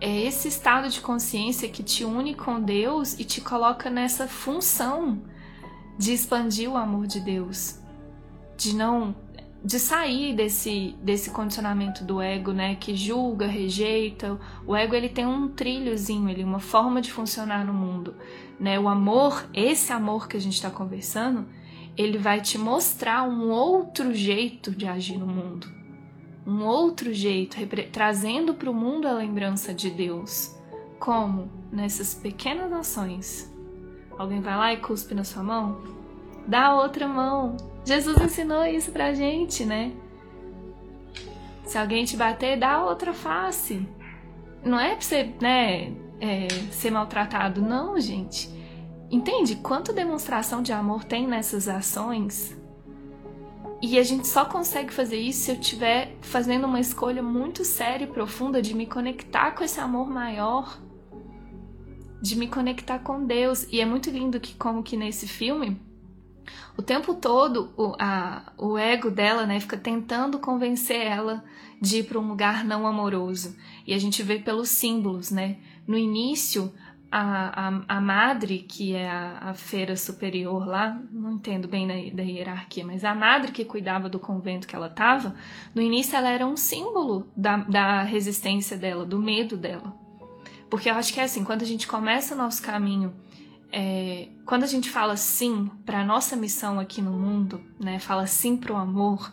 É 0.00 0.22
esse 0.22 0.48
estado 0.48 0.88
de 0.88 1.00
consciência 1.00 1.68
que 1.68 1.82
te 1.82 2.04
une 2.04 2.34
com 2.34 2.60
Deus 2.60 3.18
e 3.18 3.24
te 3.24 3.40
coloca 3.42 3.90
nessa 3.90 4.26
função 4.26 5.22
de 5.98 6.12
expandir 6.12 6.70
o 6.70 6.76
amor 6.76 7.06
de 7.06 7.20
Deus, 7.20 7.78
de 8.56 8.74
não 8.74 9.14
de 9.66 9.80
sair 9.80 10.32
desse, 10.32 10.94
desse 11.02 11.30
condicionamento 11.30 12.04
do 12.04 12.22
ego, 12.22 12.52
né, 12.52 12.76
que 12.76 12.94
julga, 12.94 13.48
rejeita. 13.48 14.38
O 14.64 14.76
ego 14.76 14.94
ele 14.94 15.08
tem 15.08 15.26
um 15.26 15.48
trilhozinho, 15.48 16.28
ele 16.28 16.44
uma 16.44 16.60
forma 16.60 17.00
de 17.00 17.10
funcionar 17.10 17.64
no 17.66 17.74
mundo, 17.74 18.14
né? 18.60 18.78
O 18.78 18.88
amor, 18.88 19.44
esse 19.52 19.92
amor 19.92 20.28
que 20.28 20.36
a 20.36 20.40
gente 20.40 20.54
está 20.54 20.70
conversando, 20.70 21.48
ele 21.96 22.16
vai 22.16 22.40
te 22.40 22.56
mostrar 22.56 23.24
um 23.28 23.50
outro 23.50 24.14
jeito 24.14 24.70
de 24.70 24.86
agir 24.86 25.18
no 25.18 25.26
mundo. 25.26 25.66
Um 26.46 26.62
outro 26.62 27.12
jeito, 27.12 27.56
trazendo 27.90 28.54
para 28.54 28.70
o 28.70 28.74
mundo 28.74 29.08
a 29.08 29.14
lembrança 29.14 29.74
de 29.74 29.90
Deus. 29.90 30.56
Como? 31.00 31.50
Nessas 31.72 32.14
pequenas 32.14 32.72
ações. 32.72 33.52
Alguém 34.16 34.40
vai 34.40 34.56
lá 34.56 34.72
e 34.72 34.76
cuspe 34.76 35.12
na 35.12 35.24
sua 35.24 35.42
mão? 35.42 35.80
Dá 36.46 36.66
a 36.66 36.80
outra 36.80 37.08
mão. 37.08 37.75
Jesus 37.86 38.20
ensinou 38.20 38.66
isso 38.66 38.90
pra 38.90 39.14
gente, 39.14 39.64
né? 39.64 39.92
Se 41.64 41.78
alguém 41.78 42.04
te 42.04 42.16
bater, 42.16 42.58
dá 42.58 42.84
outra 42.84 43.14
face. 43.14 43.88
Não 44.64 44.78
é 44.78 44.90
pra 44.90 45.00
você, 45.00 45.32
né, 45.40 45.92
é, 46.20 46.48
ser 46.72 46.90
maltratado, 46.90 47.62
não, 47.62 47.98
gente. 48.00 48.50
Entende 49.08 49.54
quanta 49.54 49.92
demonstração 49.92 50.62
de 50.62 50.72
amor 50.72 51.04
tem 51.04 51.28
nessas 51.28 51.68
ações? 51.68 52.56
E 53.80 54.00
a 54.00 54.02
gente 54.02 54.26
só 54.26 54.44
consegue 54.44 54.92
fazer 54.92 55.18
isso 55.18 55.44
se 55.44 55.50
eu 55.52 55.60
estiver 55.60 56.16
fazendo 56.22 56.66
uma 56.66 56.80
escolha 56.80 57.22
muito 57.22 57.64
séria 57.64 58.04
e 58.04 58.08
profunda 58.08 58.60
de 58.60 58.74
me 58.74 58.86
conectar 58.86 59.52
com 59.52 59.62
esse 59.62 59.78
amor 59.78 60.10
maior, 60.10 60.80
de 62.20 62.36
me 62.36 62.48
conectar 62.48 62.98
com 62.98 63.24
Deus. 63.24 63.64
E 63.70 63.80
é 63.80 63.86
muito 63.86 64.10
lindo 64.10 64.40
que, 64.40 64.56
como 64.56 64.82
que 64.82 64.96
nesse 64.96 65.28
filme, 65.28 65.80
o 66.76 66.82
tempo 66.82 67.14
todo 67.14 67.72
o, 67.76 67.94
a, 67.98 68.52
o 68.58 68.76
ego 68.76 69.10
dela 69.10 69.46
né, 69.46 69.60
fica 69.60 69.76
tentando 69.76 70.38
convencer 70.38 71.00
ela 71.00 71.44
de 71.80 71.98
ir 71.98 72.04
para 72.04 72.18
um 72.18 72.28
lugar 72.28 72.64
não 72.64 72.86
amoroso. 72.86 73.56
E 73.86 73.94
a 73.94 73.98
gente 73.98 74.22
vê 74.22 74.38
pelos 74.38 74.68
símbolos, 74.68 75.30
né? 75.30 75.58
No 75.86 75.96
início, 75.96 76.72
a, 77.10 77.68
a, 77.68 77.82
a 77.96 78.00
madre, 78.00 78.58
que 78.58 78.94
é 78.94 79.08
a, 79.08 79.38
a, 79.50 79.54
feira 79.54 79.96
superior 79.96 80.66
lá, 80.66 81.00
não 81.10 81.32
entendo 81.32 81.68
bem 81.68 81.86
da, 81.86 81.94
da, 82.14 82.22
hierarquia, 82.22 82.84
mas 82.84 83.04
a 83.04 83.14
madre 83.14 83.52
que 83.52 83.64
cuidava 83.64 84.08
do 84.08 84.18
convento 84.18 84.66
que 84.66 84.74
ela 84.74 84.88
estava, 84.88 85.34
no 85.74 85.80
início 85.80 86.16
ela 86.16 86.30
era 86.30 86.46
um 86.46 86.56
símbolo 86.56 87.28
da, 87.36 87.58
da 87.58 88.02
resistência 88.02 88.76
dela, 88.76 89.04
do 89.04 89.18
medo 89.20 89.56
dela. 89.56 89.94
Porque 90.68 90.90
eu 90.90 90.94
acho 90.94 91.12
que 91.12 91.20
é 91.20 91.24
assim, 91.24 91.44
quando 91.44 91.62
a 91.62 91.66
gente 91.66 91.86
começa 91.86 92.34
o 92.34 92.38
nosso 92.38 92.60
caminho, 92.60 93.14
é, 93.72 94.28
quando 94.44 94.62
a 94.62 94.66
gente 94.66 94.88
fala 94.88 95.16
sim 95.16 95.70
para 95.84 96.04
nossa 96.04 96.36
missão 96.36 96.78
aqui 96.78 97.02
no 97.02 97.12
mundo, 97.12 97.60
né, 97.78 97.98
fala 97.98 98.26
sim 98.26 98.56
para 98.56 98.72
o 98.72 98.76
amor, 98.76 99.32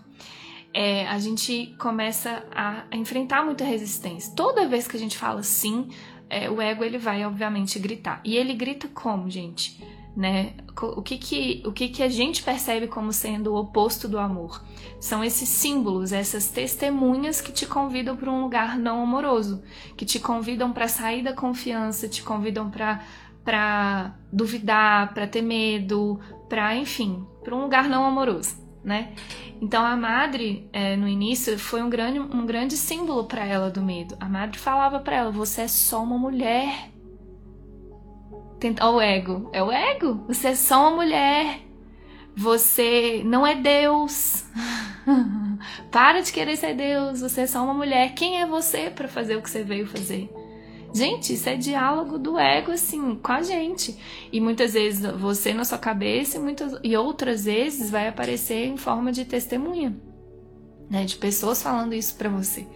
é, 0.73 1.07
a 1.07 1.19
gente 1.19 1.75
começa 1.77 2.43
a, 2.51 2.83
a 2.89 2.97
enfrentar 2.97 3.45
muita 3.45 3.63
resistência. 3.63 4.33
Toda 4.35 4.67
vez 4.67 4.87
que 4.87 4.97
a 4.97 4.99
gente 4.99 5.17
fala 5.17 5.43
sim, 5.43 5.89
é, 6.29 6.49
o 6.49 6.59
ego 6.59 6.83
ele 6.83 6.97
vai 6.97 7.23
obviamente 7.25 7.77
gritar. 7.77 8.19
E 8.25 8.35
ele 8.35 8.53
grita 8.55 8.87
como, 8.87 9.29
gente? 9.29 9.79
Né? 10.15 10.53
O 10.81 11.01
que 11.01 11.17
que, 11.17 11.63
o 11.65 11.71
que 11.71 11.89
que 11.89 12.03
a 12.03 12.09
gente 12.09 12.43
percebe 12.43 12.87
como 12.87 13.13
sendo 13.13 13.53
o 13.53 13.59
oposto 13.59 14.07
do 14.07 14.17
amor? 14.17 14.63
São 14.99 15.23
esses 15.23 15.49
símbolos, 15.49 16.11
essas 16.11 16.47
testemunhas 16.49 17.41
que 17.41 17.51
te 17.51 17.65
convidam 17.65 18.15
para 18.15 18.31
um 18.31 18.41
lugar 18.41 18.77
não 18.77 19.01
amoroso, 19.03 19.63
que 19.95 20.05
te 20.05 20.19
convidam 20.19 20.71
para 20.71 20.87
sair 20.87 21.23
da 21.23 21.33
confiança, 21.33 22.07
te 22.07 22.23
convidam 22.23 22.69
para 22.69 23.03
para 23.43 24.15
duvidar, 24.31 25.13
para 25.13 25.27
ter 25.27 25.41
medo, 25.41 26.19
para 26.47 26.75
enfim, 26.75 27.25
para 27.43 27.55
um 27.55 27.63
lugar 27.63 27.89
não 27.89 28.05
amoroso, 28.05 28.55
né? 28.83 29.13
Então 29.61 29.85
a 29.85 29.95
madre, 29.95 30.69
é, 30.73 30.95
no 30.95 31.07
início, 31.07 31.57
foi 31.57 31.81
um 31.81 31.89
grande, 31.89 32.19
um 32.19 32.45
grande 32.45 32.75
símbolo 32.75 33.25
para 33.25 33.45
ela 33.45 33.69
do 33.69 33.81
medo. 33.81 34.15
A 34.19 34.27
madre 34.27 34.57
falava 34.57 34.99
para 34.99 35.15
ela: 35.15 35.31
você 35.31 35.61
é 35.61 35.67
só 35.67 36.03
uma 36.03 36.17
mulher. 36.17 36.89
Tenta, 38.59 38.87
o 38.89 38.99
ego, 38.99 39.49
é 39.53 39.61
o 39.61 39.71
ego. 39.71 40.25
Você 40.27 40.49
é 40.49 40.55
só 40.55 40.89
uma 40.89 40.97
mulher. 40.97 41.61
Você 42.35 43.21
não 43.25 43.45
é 43.45 43.55
Deus. 43.55 44.45
para 45.91 46.21
de 46.21 46.31
querer 46.31 46.55
ser 46.57 46.73
Deus. 46.73 47.21
Você 47.21 47.41
é 47.41 47.47
só 47.47 47.63
uma 47.63 47.73
mulher. 47.73 48.13
Quem 48.15 48.41
é 48.41 48.45
você 48.45 48.89
para 48.89 49.07
fazer 49.07 49.35
o 49.35 49.41
que 49.41 49.49
você 49.49 49.63
veio 49.63 49.87
fazer? 49.87 50.29
Gente, 50.93 51.33
isso 51.33 51.49
é 51.49 51.55
diálogo 51.55 52.19
do 52.19 52.37
ego, 52.37 52.71
assim, 52.71 53.15
com 53.15 53.31
a 53.31 53.41
gente. 53.41 53.97
E 54.31 54.39
muitas 54.39 54.73
vezes 54.73 55.11
você 55.13 55.51
na 55.51 55.65
sua 55.65 55.79
cabeça 55.79 56.37
e, 56.37 56.39
muitas, 56.39 56.77
e 56.83 56.95
outras 56.95 57.45
vezes 57.45 57.89
vai 57.89 58.07
aparecer 58.07 58.67
em 58.67 58.77
forma 58.77 59.11
de 59.11 59.25
testemunha, 59.25 59.95
né? 60.89 61.03
De 61.03 61.15
pessoas 61.15 61.63
falando 61.63 61.93
isso 61.95 62.15
para 62.15 62.29
você. 62.29 62.67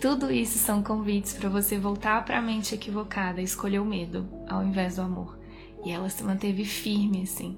Tudo 0.00 0.30
isso 0.30 0.58
são 0.58 0.82
convites 0.82 1.32
para 1.32 1.48
você 1.48 1.78
voltar 1.78 2.24
para 2.24 2.38
a 2.38 2.42
mente 2.42 2.74
equivocada, 2.74 3.40
escolher 3.40 3.80
o 3.80 3.84
medo 3.84 4.28
ao 4.48 4.64
invés 4.64 4.96
do 4.96 5.02
amor. 5.02 5.38
E 5.84 5.92
ela 5.92 6.08
se 6.08 6.24
manteve 6.24 6.64
firme, 6.64 7.22
assim. 7.22 7.56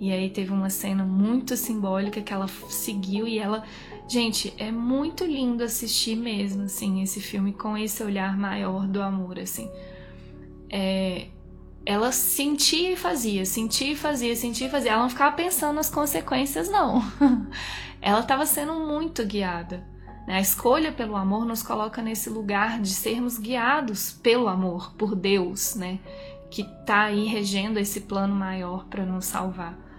E 0.00 0.10
aí 0.10 0.30
teve 0.30 0.50
uma 0.50 0.70
cena 0.70 1.04
muito 1.04 1.54
simbólica 1.58 2.22
que 2.22 2.32
ela 2.32 2.48
seguiu 2.70 3.28
e 3.28 3.38
ela. 3.38 3.62
Gente, 4.08 4.52
é 4.56 4.72
muito 4.72 5.26
lindo 5.26 5.62
assistir 5.62 6.16
mesmo, 6.16 6.62
assim, 6.62 7.02
esse 7.02 7.20
filme 7.20 7.52
com 7.52 7.76
esse 7.76 8.02
olhar 8.02 8.36
maior 8.36 8.88
do 8.88 9.02
amor, 9.02 9.38
assim. 9.38 9.70
É, 10.70 11.26
ela 11.84 12.10
sentia 12.12 12.92
e 12.92 12.96
fazia, 12.96 13.44
sentia 13.44 13.92
e 13.92 13.96
fazia, 13.96 14.34
sentia 14.34 14.68
e 14.68 14.70
fazia. 14.70 14.92
Ela 14.92 15.02
não 15.02 15.10
ficava 15.10 15.36
pensando 15.36 15.74
nas 15.74 15.90
consequências, 15.90 16.70
não. 16.70 17.02
ela 18.00 18.20
estava 18.20 18.46
sendo 18.46 18.72
muito 18.72 19.22
guiada. 19.26 19.86
Né? 20.26 20.36
A 20.36 20.40
escolha 20.40 20.92
pelo 20.92 21.14
amor 21.14 21.44
nos 21.44 21.62
coloca 21.62 22.00
nesse 22.00 22.30
lugar 22.30 22.80
de 22.80 22.88
sermos 22.88 23.38
guiados 23.38 24.12
pelo 24.12 24.48
amor, 24.48 24.94
por 24.94 25.14
Deus, 25.14 25.74
né? 25.74 25.98
Que 26.50 26.62
está 26.62 27.02
aí 27.02 27.26
regendo 27.26 27.78
esse 27.78 28.00
plano 28.00 28.34
maior 28.34 28.86
para 28.86 29.04
nos 29.04 29.26
salvar 29.26 29.89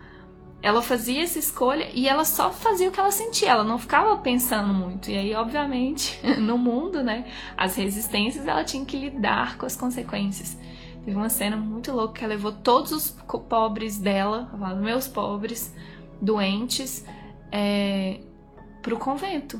ela 0.61 0.81
fazia 0.81 1.23
essa 1.23 1.39
escolha 1.39 1.89
e 1.93 2.07
ela 2.07 2.23
só 2.23 2.51
fazia 2.51 2.87
o 2.87 2.91
que 2.91 2.99
ela 2.99 3.11
sentia, 3.11 3.49
ela 3.49 3.63
não 3.63 3.79
ficava 3.79 4.15
pensando 4.17 4.73
muito. 4.73 5.09
E 5.09 5.17
aí, 5.17 5.33
obviamente, 5.33 6.19
no 6.39 6.57
mundo, 6.57 7.03
né, 7.03 7.25
as 7.57 7.75
resistências, 7.75 8.45
ela 8.45 8.63
tinha 8.63 8.85
que 8.85 8.97
lidar 8.97 9.57
com 9.57 9.65
as 9.65 9.75
consequências. 9.75 10.57
Teve 11.03 11.17
uma 11.17 11.29
cena 11.29 11.57
muito 11.57 11.91
louca 11.91 12.13
que 12.13 12.23
ela 12.23 12.35
levou 12.35 12.51
todos 12.51 12.91
os 12.91 13.11
pobres 13.49 13.97
dela, 13.97 14.51
meus 14.79 15.07
pobres, 15.07 15.75
doentes, 16.21 17.03
é, 17.51 18.19
pro 18.83 18.97
convento. 18.97 19.59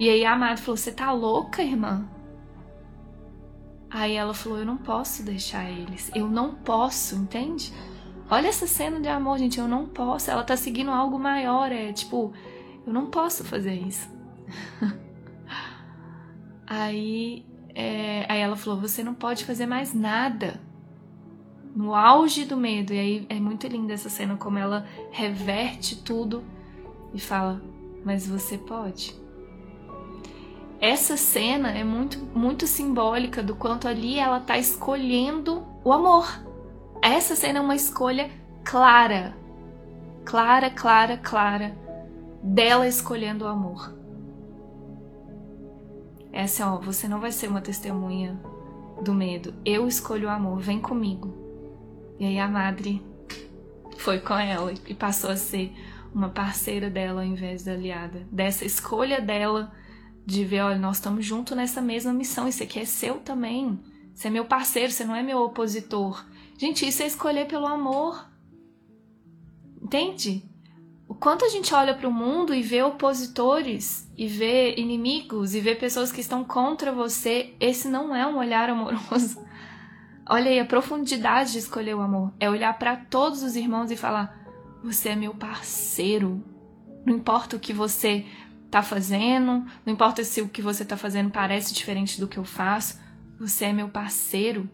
E 0.00 0.08
aí 0.10 0.24
a 0.24 0.32
Amada 0.32 0.56
falou: 0.56 0.76
Você 0.76 0.90
tá 0.90 1.12
louca, 1.12 1.62
irmã? 1.62 2.08
Aí 3.88 4.14
ela 4.14 4.34
falou: 4.34 4.58
Eu 4.58 4.66
não 4.66 4.76
posso 4.76 5.22
deixar 5.22 5.70
eles. 5.70 6.10
Eu 6.16 6.26
não 6.26 6.56
posso, 6.56 7.14
entende? 7.14 7.72
Olha 8.32 8.48
essa 8.48 8.66
cena 8.66 8.98
de 8.98 9.08
amor, 9.08 9.36
gente. 9.36 9.60
Eu 9.60 9.68
não 9.68 9.84
posso. 9.84 10.30
Ela 10.30 10.42
tá 10.42 10.56
seguindo 10.56 10.90
algo 10.90 11.18
maior. 11.18 11.70
É 11.70 11.92
tipo, 11.92 12.32
eu 12.86 12.90
não 12.90 13.10
posso 13.10 13.44
fazer 13.44 13.74
isso. 13.74 14.08
aí, 16.66 17.44
é, 17.74 18.24
aí 18.26 18.40
ela 18.40 18.56
falou: 18.56 18.80
Você 18.80 19.04
não 19.04 19.12
pode 19.12 19.44
fazer 19.44 19.66
mais 19.66 19.92
nada. 19.92 20.58
No 21.76 21.94
auge 21.94 22.46
do 22.46 22.56
medo. 22.56 22.94
E 22.94 22.98
aí 22.98 23.26
é 23.28 23.38
muito 23.38 23.66
linda 23.66 23.92
essa 23.92 24.08
cena, 24.08 24.34
como 24.34 24.56
ela 24.56 24.86
reverte 25.10 26.02
tudo 26.02 26.42
e 27.12 27.20
fala: 27.20 27.60
Mas 28.02 28.26
você 28.26 28.56
pode. 28.56 29.14
Essa 30.80 31.18
cena 31.18 31.70
é 31.70 31.84
muito, 31.84 32.18
muito 32.34 32.66
simbólica 32.66 33.42
do 33.42 33.54
quanto 33.54 33.86
ali 33.86 34.18
ela 34.18 34.40
tá 34.40 34.56
escolhendo 34.56 35.66
o 35.84 35.92
amor 35.92 36.50
essa 37.02 37.34
cena 37.34 37.58
é 37.58 37.62
uma 37.62 37.74
escolha 37.74 38.30
clara. 38.64 39.36
Clara, 40.24 40.70
clara, 40.70 41.18
clara. 41.18 41.76
Dela 42.42 42.86
escolhendo 42.86 43.44
o 43.44 43.48
amor. 43.48 43.94
Essa, 46.32 46.72
ó, 46.72 46.78
você 46.78 47.08
não 47.08 47.20
vai 47.20 47.32
ser 47.32 47.48
uma 47.48 47.60
testemunha 47.60 48.40
do 49.02 49.12
medo. 49.12 49.52
Eu 49.64 49.86
escolho 49.88 50.28
o 50.28 50.30
amor, 50.30 50.60
vem 50.60 50.80
comigo. 50.80 51.34
E 52.18 52.24
aí 52.24 52.38
a 52.38 52.48
madre 52.48 53.04
foi 53.98 54.20
com 54.20 54.34
ela 54.34 54.72
e 54.86 54.94
passou 54.94 55.30
a 55.30 55.36
ser 55.36 55.72
uma 56.14 56.28
parceira 56.28 56.88
dela 56.88 57.22
ao 57.22 57.26
invés 57.26 57.64
da 57.64 57.72
aliada. 57.72 58.26
Dessa 58.30 58.64
escolha 58.64 59.20
dela 59.20 59.72
de 60.24 60.44
ver, 60.44 60.62
olha, 60.62 60.78
nós 60.78 60.96
estamos 60.96 61.24
juntos 61.24 61.56
nessa 61.56 61.80
mesma 61.80 62.12
missão, 62.12 62.46
isso 62.46 62.62
aqui 62.62 62.78
é 62.78 62.84
seu 62.84 63.16
também. 63.16 63.78
Você 64.14 64.28
é 64.28 64.30
meu 64.30 64.44
parceiro, 64.44 64.92
você 64.92 65.04
não 65.04 65.16
é 65.16 65.22
meu 65.22 65.38
opositor. 65.38 66.24
Gente, 66.62 66.86
isso 66.86 67.02
é 67.02 67.06
escolher 67.06 67.48
pelo 67.48 67.66
amor. 67.66 68.24
Entende? 69.82 70.48
O 71.08 71.12
quanto 71.12 71.44
a 71.44 71.48
gente 71.48 71.74
olha 71.74 71.92
para 71.92 72.06
o 72.06 72.12
mundo 72.12 72.54
e 72.54 72.62
vê 72.62 72.80
opositores, 72.84 74.08
e 74.16 74.28
vê 74.28 74.76
inimigos, 74.76 75.56
e 75.56 75.60
vê 75.60 75.74
pessoas 75.74 76.12
que 76.12 76.20
estão 76.20 76.44
contra 76.44 76.92
você, 76.92 77.52
esse 77.58 77.88
não 77.88 78.14
é 78.14 78.24
um 78.24 78.38
olhar 78.38 78.70
amoroso. 78.70 79.44
Olha 80.24 80.52
aí 80.52 80.60
a 80.60 80.64
profundidade 80.64 81.50
de 81.50 81.58
escolher 81.58 81.96
o 81.96 82.00
amor. 82.00 82.32
É 82.38 82.48
olhar 82.48 82.78
para 82.78 82.94
todos 82.94 83.42
os 83.42 83.56
irmãos 83.56 83.90
e 83.90 83.96
falar: 83.96 84.32
Você 84.84 85.08
é 85.08 85.16
meu 85.16 85.34
parceiro. 85.34 86.44
Não 87.04 87.16
importa 87.16 87.56
o 87.56 87.60
que 87.60 87.72
você 87.72 88.24
tá 88.70 88.84
fazendo, 88.84 89.66
não 89.84 89.92
importa 89.92 90.22
se 90.22 90.40
o 90.40 90.48
que 90.48 90.62
você 90.62 90.84
tá 90.84 90.96
fazendo 90.96 91.28
parece 91.28 91.74
diferente 91.74 92.20
do 92.20 92.28
que 92.28 92.38
eu 92.38 92.44
faço, 92.44 93.00
você 93.36 93.64
é 93.64 93.72
meu 93.72 93.88
parceiro. 93.88 94.70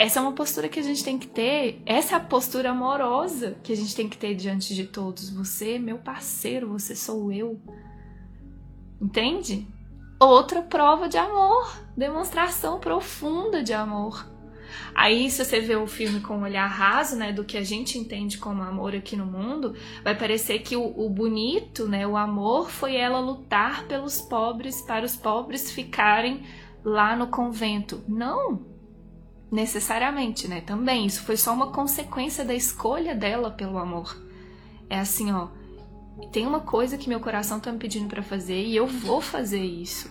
Essa 0.00 0.18
é 0.18 0.22
uma 0.22 0.32
postura 0.32 0.66
que 0.66 0.80
a 0.80 0.82
gente 0.82 1.04
tem 1.04 1.18
que 1.18 1.26
ter, 1.26 1.82
essa 1.84 2.14
é 2.14 2.16
a 2.16 2.20
postura 2.20 2.70
amorosa 2.70 3.58
que 3.62 3.70
a 3.70 3.76
gente 3.76 3.94
tem 3.94 4.08
que 4.08 4.16
ter 4.16 4.34
diante 4.34 4.74
de 4.74 4.86
todos. 4.86 5.28
Você 5.28 5.74
é 5.74 5.78
meu 5.78 5.98
parceiro, 5.98 6.68
você 6.68 6.96
sou 6.96 7.30
eu. 7.30 7.60
Entende? 8.98 9.68
Outra 10.18 10.62
prova 10.62 11.06
de 11.06 11.18
amor, 11.18 11.70
demonstração 11.94 12.80
profunda 12.80 13.62
de 13.62 13.74
amor. 13.74 14.26
Aí, 14.94 15.30
se 15.30 15.44
você 15.44 15.60
vê 15.60 15.76
o 15.76 15.86
filme 15.86 16.20
com 16.20 16.38
um 16.38 16.44
olhar 16.44 16.66
raso, 16.66 17.14
né, 17.14 17.30
do 17.30 17.44
que 17.44 17.58
a 17.58 17.62
gente 17.62 17.98
entende 17.98 18.38
como 18.38 18.62
amor 18.62 18.96
aqui 18.96 19.16
no 19.16 19.26
mundo, 19.26 19.76
vai 20.02 20.16
parecer 20.16 20.60
que 20.60 20.76
o, 20.76 20.98
o, 20.98 21.10
bonito, 21.10 21.86
né, 21.86 22.06
o 22.06 22.16
amor 22.16 22.70
foi 22.70 22.96
ela 22.96 23.20
lutar 23.20 23.86
pelos 23.86 24.18
pobres, 24.18 24.80
para 24.80 25.04
os 25.04 25.14
pobres 25.14 25.70
ficarem 25.70 26.46
lá 26.82 27.14
no 27.14 27.26
convento. 27.26 28.02
Não! 28.08 28.79
Necessariamente, 29.50 30.46
né? 30.46 30.60
Também 30.60 31.06
isso 31.06 31.22
foi 31.22 31.36
só 31.36 31.52
uma 31.52 31.72
consequência 31.72 32.44
da 32.44 32.54
escolha 32.54 33.14
dela 33.14 33.50
pelo 33.50 33.78
amor. 33.78 34.16
É 34.88 34.98
assim, 34.98 35.32
ó, 35.32 35.48
tem 36.32 36.46
uma 36.46 36.60
coisa 36.60 36.96
que 36.96 37.08
meu 37.08 37.20
coração 37.20 37.58
tá 37.58 37.72
me 37.72 37.78
pedindo 37.78 38.08
para 38.08 38.22
fazer 38.22 38.62
e 38.62 38.76
eu 38.76 38.86
vou 38.86 39.20
fazer 39.20 39.62
isso. 39.62 40.10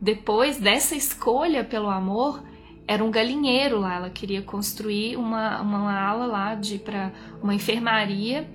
Depois 0.00 0.58
dessa 0.58 0.94
escolha 0.94 1.64
pelo 1.64 1.88
amor, 1.88 2.42
era 2.86 3.02
um 3.02 3.10
galinheiro 3.10 3.80
lá, 3.80 3.96
ela 3.96 4.10
queria 4.10 4.42
construir 4.42 5.16
uma, 5.16 5.60
uma 5.60 5.98
ala 5.98 6.26
lá 6.26 6.54
de 6.54 6.78
para 6.78 7.12
uma 7.42 7.54
enfermaria, 7.54 8.48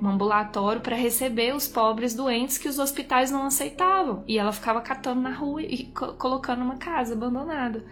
um 0.00 0.08
ambulatório 0.08 0.80
para 0.80 0.96
receber 0.96 1.54
os 1.54 1.68
pobres 1.68 2.14
doentes 2.14 2.58
que 2.58 2.68
os 2.68 2.78
hospitais 2.78 3.30
não 3.30 3.44
aceitavam. 3.44 4.24
E 4.26 4.38
ela 4.38 4.52
ficava 4.52 4.80
catando 4.80 5.20
na 5.20 5.32
rua 5.32 5.62
e 5.62 5.84
co 5.86 6.14
colocando 6.14 6.62
uma 6.62 6.76
casa 6.76 7.14
abandonada. 7.14 7.84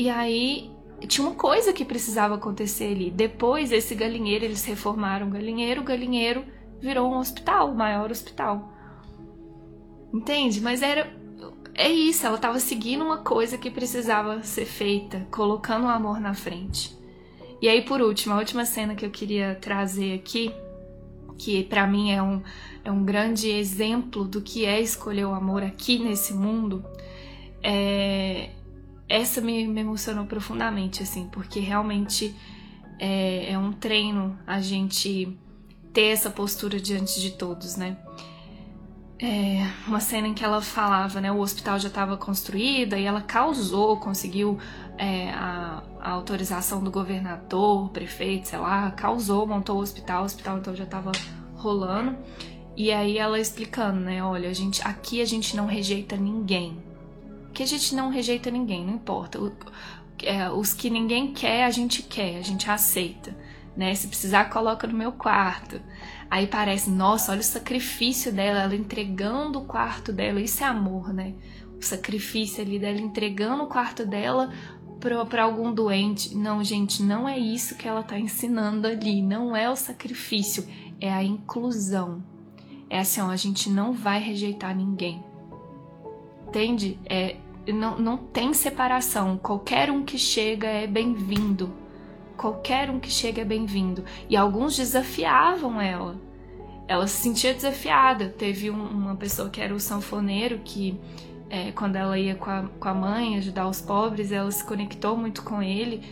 E 0.00 0.08
aí 0.08 0.70
tinha 1.06 1.26
uma 1.26 1.36
coisa 1.36 1.74
que 1.74 1.84
precisava 1.84 2.36
acontecer 2.36 2.90
ali. 2.90 3.10
Depois 3.10 3.70
esse 3.70 3.94
galinheiro, 3.94 4.46
eles 4.46 4.64
reformaram 4.64 5.26
o 5.26 5.30
galinheiro, 5.30 5.82
o 5.82 5.84
galinheiro 5.84 6.42
virou 6.80 7.12
um 7.12 7.18
hospital, 7.18 7.70
o 7.70 7.76
maior 7.76 8.10
hospital. 8.10 8.72
Entende? 10.10 10.58
Mas 10.62 10.80
era 10.80 11.14
é 11.74 11.90
isso, 11.90 12.26
ela 12.26 12.36
estava 12.36 12.58
seguindo 12.58 13.04
uma 13.04 13.18
coisa 13.18 13.58
que 13.58 13.70
precisava 13.70 14.42
ser 14.42 14.64
feita, 14.64 15.26
colocando 15.30 15.84
o 15.84 15.90
amor 15.90 16.18
na 16.18 16.32
frente. 16.32 16.96
E 17.60 17.68
aí 17.68 17.82
por 17.82 18.00
último, 18.00 18.32
a 18.32 18.38
última 18.38 18.64
cena 18.64 18.94
que 18.94 19.04
eu 19.04 19.10
queria 19.10 19.58
trazer 19.60 20.14
aqui, 20.14 20.50
que 21.36 21.62
para 21.64 21.86
mim 21.86 22.10
é 22.10 22.22
um, 22.22 22.40
é 22.82 22.90
um 22.90 23.04
grande 23.04 23.50
exemplo 23.50 24.24
do 24.24 24.40
que 24.40 24.64
é 24.64 24.80
escolher 24.80 25.26
o 25.26 25.34
amor 25.34 25.62
aqui 25.62 25.98
nesse 25.98 26.32
mundo, 26.32 26.82
é, 27.62 28.48
essa 29.10 29.40
me, 29.40 29.66
me 29.66 29.80
emocionou 29.80 30.24
profundamente, 30.24 31.02
assim, 31.02 31.28
porque 31.32 31.58
realmente 31.58 32.32
é, 32.96 33.52
é, 33.52 33.58
um 33.58 33.72
treino 33.72 34.38
a 34.46 34.60
gente 34.60 35.36
ter 35.92 36.12
essa 36.12 36.30
postura 36.30 36.78
diante 36.78 37.20
de 37.20 37.32
todos, 37.32 37.76
né? 37.76 37.98
É 39.18 39.66
uma 39.86 39.98
cena 40.00 40.28
em 40.28 40.32
que 40.32 40.44
ela 40.44 40.62
falava, 40.62 41.20
né? 41.20 41.30
O 41.30 41.40
hospital 41.40 41.78
já 41.80 41.88
estava 41.88 42.16
construído 42.16 42.96
e 42.96 43.04
ela 43.04 43.20
causou, 43.20 43.96
conseguiu 43.96 44.58
é, 44.96 45.30
a, 45.30 45.82
a, 46.00 46.10
autorização 46.12 46.82
do 46.82 46.90
governador, 46.90 47.90
prefeito, 47.90 48.46
sei 48.46 48.60
lá, 48.60 48.92
causou, 48.92 49.44
montou 49.44 49.76
o 49.76 49.80
hospital, 49.80 50.22
o 50.22 50.26
hospital 50.26 50.58
então 50.58 50.74
já 50.74 50.84
estava 50.84 51.10
rolando. 51.56 52.16
E 52.76 52.92
aí 52.92 53.18
ela 53.18 53.40
explicando, 53.40 53.98
né? 53.98 54.22
Olha, 54.22 54.48
a 54.48 54.54
gente, 54.54 54.80
aqui 54.86 55.20
a 55.20 55.24
gente 55.24 55.56
não 55.56 55.66
rejeita 55.66 56.16
ninguém 56.16 56.89
que 57.52 57.62
a 57.62 57.66
gente 57.66 57.94
não 57.94 58.10
rejeita 58.10 58.50
ninguém, 58.50 58.84
não 58.84 58.94
importa. 58.94 59.40
O, 59.40 59.52
é, 60.22 60.50
os 60.50 60.72
que 60.72 60.90
ninguém 60.90 61.32
quer, 61.32 61.64
a 61.64 61.70
gente 61.70 62.02
quer, 62.02 62.38
a 62.38 62.42
gente 62.42 62.70
aceita. 62.70 63.36
Né? 63.76 63.94
Se 63.94 64.08
precisar, 64.08 64.50
coloca 64.50 64.86
no 64.86 64.96
meu 64.96 65.12
quarto. 65.12 65.80
Aí 66.30 66.46
parece, 66.46 66.90
nossa, 66.90 67.32
olha 67.32 67.40
o 67.40 67.44
sacrifício 67.44 68.32
dela, 68.32 68.60
ela 68.60 68.74
entregando 68.74 69.58
o 69.58 69.64
quarto 69.64 70.12
dela. 70.12 70.40
Isso 70.40 70.62
é 70.62 70.66
amor, 70.66 71.12
né? 71.12 71.34
O 71.78 71.82
sacrifício 71.82 72.62
ali 72.62 72.78
dela 72.78 73.00
entregando 73.00 73.64
o 73.64 73.66
quarto 73.66 74.06
dela 74.06 74.52
para 75.00 75.42
algum 75.42 75.72
doente. 75.72 76.36
Não, 76.36 76.62
gente, 76.62 77.02
não 77.02 77.28
é 77.28 77.38
isso 77.38 77.74
que 77.74 77.88
ela 77.88 78.00
está 78.00 78.18
ensinando 78.18 78.86
ali. 78.86 79.22
Não 79.22 79.56
é 79.56 79.68
o 79.68 79.74
sacrifício, 79.74 80.66
é 81.00 81.12
a 81.12 81.24
inclusão. 81.24 82.22
É 82.88 83.00
assim, 83.00 83.20
ó, 83.20 83.30
a 83.30 83.36
gente 83.36 83.70
não 83.70 83.92
vai 83.92 84.20
rejeitar 84.20 84.76
ninguém. 84.76 85.24
Entende? 86.50 86.98
É, 87.08 87.36
não, 87.68 87.96
não 87.96 88.16
tem 88.16 88.52
separação. 88.52 89.38
Qualquer 89.38 89.88
um 89.88 90.04
que 90.04 90.18
chega 90.18 90.66
é 90.66 90.84
bem-vindo. 90.84 91.72
qualquer 92.36 92.90
um 92.90 92.98
que 92.98 93.08
chega 93.08 93.42
é 93.42 93.44
bem-vindo. 93.44 94.04
E 94.28 94.36
alguns 94.36 94.76
desafiavam 94.76 95.80
ela. 95.80 96.16
Ela 96.88 97.06
se 97.06 97.22
sentia 97.22 97.54
desafiada. 97.54 98.30
Teve 98.30 98.68
um, 98.68 98.84
uma 98.84 99.14
pessoa 99.14 99.48
que 99.48 99.60
era 99.60 99.72
o 99.72 99.78
sanfoneiro 99.78 100.60
que 100.64 100.98
é, 101.48 101.70
quando 101.70 101.94
ela 101.94 102.18
ia 102.18 102.34
com 102.34 102.50
a, 102.50 102.64
com 102.80 102.88
a 102.88 102.94
mãe 102.94 103.36
ajudar 103.36 103.68
os 103.68 103.80
pobres, 103.80 104.32
ela 104.32 104.50
se 104.50 104.64
conectou 104.64 105.16
muito 105.16 105.44
com 105.44 105.62
ele. 105.62 106.02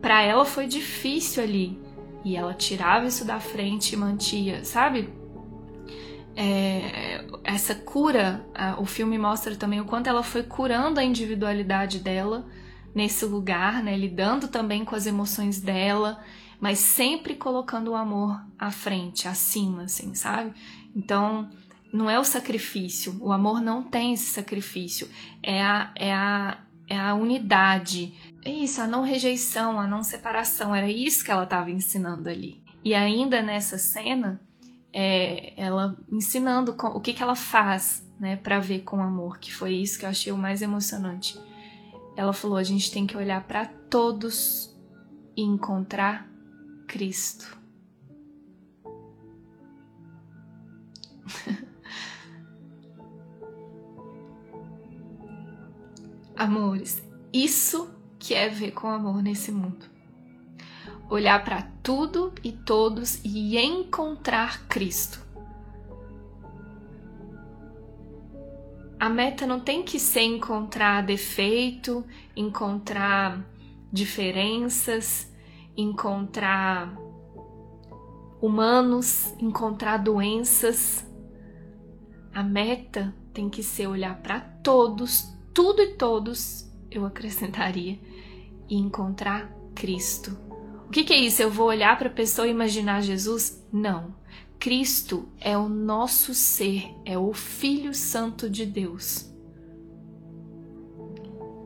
Para 0.00 0.22
ela 0.22 0.44
foi 0.44 0.68
difícil 0.68 1.42
ali. 1.42 1.76
E 2.24 2.36
ela 2.36 2.54
tirava 2.54 3.06
isso 3.06 3.24
da 3.24 3.40
frente 3.40 3.94
e 3.94 3.96
mantia, 3.96 4.64
sabe? 4.64 5.08
É, 6.36 7.24
essa 7.54 7.74
cura, 7.74 8.44
o 8.78 8.84
filme 8.84 9.18
mostra 9.18 9.54
também 9.56 9.80
o 9.80 9.84
quanto 9.84 10.08
ela 10.08 10.22
foi 10.22 10.42
curando 10.42 11.00
a 11.00 11.04
individualidade 11.04 11.98
dela 11.98 12.46
nesse 12.94 13.24
lugar, 13.24 13.82
né? 13.82 13.96
Lidando 13.96 14.48
também 14.48 14.84
com 14.84 14.94
as 14.94 15.06
emoções 15.06 15.60
dela, 15.60 16.22
mas 16.60 16.78
sempre 16.78 17.34
colocando 17.34 17.92
o 17.92 17.96
amor 17.96 18.40
à 18.58 18.70
frente, 18.70 19.26
acima, 19.26 19.84
assim, 19.84 20.14
sabe? 20.14 20.52
Então, 20.94 21.48
não 21.92 22.10
é 22.10 22.18
o 22.18 22.24
sacrifício. 22.24 23.16
O 23.20 23.32
amor 23.32 23.60
não 23.60 23.82
tem 23.82 24.12
esse 24.12 24.30
sacrifício. 24.30 25.08
É 25.42 25.62
a, 25.62 25.92
é 25.94 26.12
a, 26.12 26.58
é 26.88 26.98
a 26.98 27.14
unidade. 27.14 28.14
É 28.44 28.50
isso, 28.50 28.80
a 28.80 28.86
não 28.86 29.02
rejeição, 29.02 29.80
a 29.80 29.86
não 29.86 30.02
separação. 30.02 30.74
Era 30.74 30.90
isso 30.90 31.24
que 31.24 31.30
ela 31.30 31.44
estava 31.44 31.70
ensinando 31.70 32.28
ali. 32.28 32.62
E 32.84 32.94
ainda 32.94 33.42
nessa 33.42 33.78
cena, 33.78 34.40
é, 34.92 35.52
ela 35.60 35.96
ensinando 36.10 36.74
com, 36.74 36.88
o 36.88 37.00
que, 37.00 37.12
que 37.12 37.22
ela 37.22 37.36
faz 37.36 38.04
né, 38.18 38.36
para 38.36 38.58
ver 38.58 38.80
com 38.80 39.02
amor, 39.02 39.38
que 39.38 39.52
foi 39.52 39.74
isso 39.74 39.98
que 39.98 40.04
eu 40.04 40.10
achei 40.10 40.32
o 40.32 40.36
mais 40.36 40.62
emocionante. 40.62 41.40
Ela 42.16 42.32
falou: 42.32 42.56
a 42.56 42.62
gente 42.62 42.90
tem 42.90 43.06
que 43.06 43.16
olhar 43.16 43.42
para 43.44 43.66
todos 43.66 44.76
e 45.36 45.42
encontrar 45.42 46.28
Cristo. 46.86 47.58
Amores, 56.36 57.02
isso 57.32 57.90
que 58.18 58.34
é 58.34 58.48
ver 58.48 58.72
com 58.72 58.88
amor 58.88 59.22
nesse 59.22 59.52
mundo. 59.52 59.89
Olhar 61.10 61.44
para 61.44 61.62
tudo 61.82 62.32
e 62.42 62.52
todos 62.52 63.20
e 63.24 63.58
encontrar 63.58 64.66
Cristo. 64.68 65.20
A 69.00 69.08
meta 69.08 69.46
não 69.46 69.58
tem 69.58 69.82
que 69.82 69.98
ser 69.98 70.20
encontrar 70.20 71.02
defeito, 71.02 72.04
encontrar 72.36 73.44
diferenças, 73.92 75.32
encontrar 75.76 76.94
humanos, 78.40 79.34
encontrar 79.40 79.96
doenças. 79.96 81.04
A 82.32 82.42
meta 82.42 83.14
tem 83.32 83.48
que 83.48 83.62
ser 83.62 83.86
olhar 83.86 84.20
para 84.22 84.40
todos, 84.40 85.34
tudo 85.52 85.82
e 85.82 85.94
todos, 85.94 86.70
eu 86.90 87.04
acrescentaria, 87.04 87.98
e 88.68 88.76
encontrar 88.76 89.50
Cristo. 89.74 90.49
O 90.90 90.92
que, 90.92 91.04
que 91.04 91.12
é 91.12 91.18
isso? 91.18 91.40
Eu 91.40 91.52
vou 91.52 91.68
olhar 91.68 91.96
para 91.96 92.08
a 92.08 92.12
pessoa 92.12 92.48
e 92.48 92.50
imaginar 92.50 93.00
Jesus? 93.00 93.64
Não. 93.72 94.12
Cristo 94.58 95.28
é 95.40 95.56
o 95.56 95.68
nosso 95.68 96.34
ser, 96.34 96.92
é 97.04 97.16
o 97.16 97.32
Filho 97.32 97.94
Santo 97.94 98.50
de 98.50 98.66
Deus. 98.66 99.32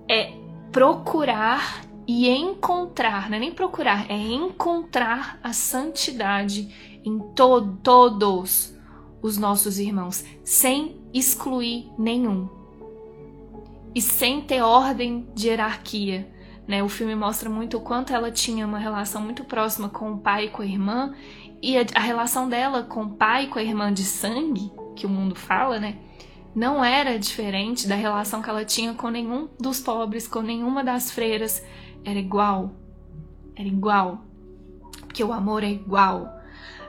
É 0.07 0.31
procurar 0.71 1.87
e 2.07 2.29
encontrar, 2.29 3.31
não 3.31 3.39
é 3.39 3.41
nem 3.41 3.51
procurar, 3.51 4.11
é 4.11 4.15
encontrar 4.15 5.41
a 5.43 5.55
santidade 5.55 7.01
em 7.03 7.19
to 7.35 7.79
todos 7.83 8.77
os 9.23 9.39
nossos 9.39 9.79
irmãos, 9.79 10.23
sem 10.45 11.01
excluir 11.15 11.91
nenhum 11.99 12.47
e 13.95 14.03
sem 14.03 14.43
ter 14.43 14.61
ordem 14.61 15.27
de 15.35 15.49
hierarquia. 15.49 16.31
Né? 16.67 16.83
O 16.83 16.89
filme 16.89 17.15
mostra 17.15 17.49
muito 17.51 17.77
o 17.77 17.81
quanto 17.81 18.13
ela 18.13 18.31
tinha 18.31 18.67
uma 18.67 18.79
relação 18.79 19.21
muito 19.21 19.45
próxima 19.45 19.89
com 19.89 20.13
o 20.13 20.19
pai 20.19 20.47
e 20.47 20.51
com 20.51 20.63
a 20.63 20.67
irmã, 20.67 21.15
e 21.63 21.79
a, 21.79 21.85
a 21.95 22.01
relação 22.01 22.49
dela 22.49 22.83
com 22.83 23.05
o 23.05 23.11
pai 23.11 23.45
e 23.45 23.47
com 23.49 23.59
a 23.59 23.63
irmã 23.63 23.93
de 23.93 24.03
sangue, 24.03 24.73
que 24.97 25.07
o 25.07 25.09
mundo 25.09 25.35
fala, 25.35 25.79
né? 25.79 25.99
Não 26.55 26.85
era 26.85 27.19
diferente 27.19 27.89
da 27.89 27.97
relação 27.97 28.41
que 28.41 28.49
ela 28.49 28.65
tinha 28.65 28.95
com 28.95 29.09
nenhum 29.09 29.49
dos 29.59 29.81
pobres, 29.81 30.29
com 30.29 30.41
nenhuma 30.41 30.85
das 30.85 31.11
freiras. 31.11 31.61
Era 32.05 32.19
igual. 32.19 32.71
Era 33.57 33.67
igual. 33.67 34.25
Porque 35.01 35.25
o 35.25 35.33
amor 35.33 35.65
é 35.65 35.71
igual. 35.71 36.33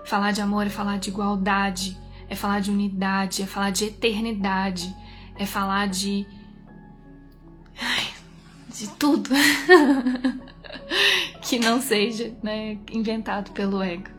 Falar 0.06 0.32
de 0.32 0.42
amor 0.42 0.68
é 0.68 0.70
falar 0.70 1.00
de 1.00 1.10
igualdade, 1.10 1.98
é 2.30 2.36
falar 2.36 2.60
de 2.60 2.70
unidade, 2.70 3.42
é 3.42 3.46
falar 3.48 3.72
de 3.72 3.86
eternidade, 3.86 4.96
é 5.36 5.48
falar 5.48 5.88
de 5.88 6.28
de 8.76 8.90
tudo 8.90 9.30
que 11.42 11.58
não 11.58 11.82
seja 11.82 12.36
né, 12.44 12.78
inventado 12.92 13.52
pelo 13.52 13.82
ego. 13.82 14.10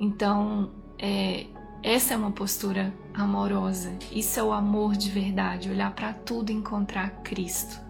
Então, 0.00 0.72
é, 0.98 1.46
essa 1.80 2.14
é 2.14 2.16
uma 2.16 2.32
postura 2.32 2.92
amorosa. 3.14 3.96
Isso 4.10 4.40
é 4.40 4.42
o 4.42 4.52
amor 4.52 4.96
de 4.96 5.08
verdade, 5.08 5.70
olhar 5.70 5.94
para 5.94 6.12
tudo 6.12 6.50
e 6.50 6.54
encontrar 6.54 7.22
Cristo, 7.22 7.80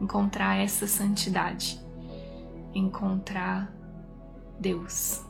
encontrar 0.00 0.56
essa 0.56 0.86
santidade, 0.86 1.78
encontrar 2.74 3.70
Deus 4.58 5.22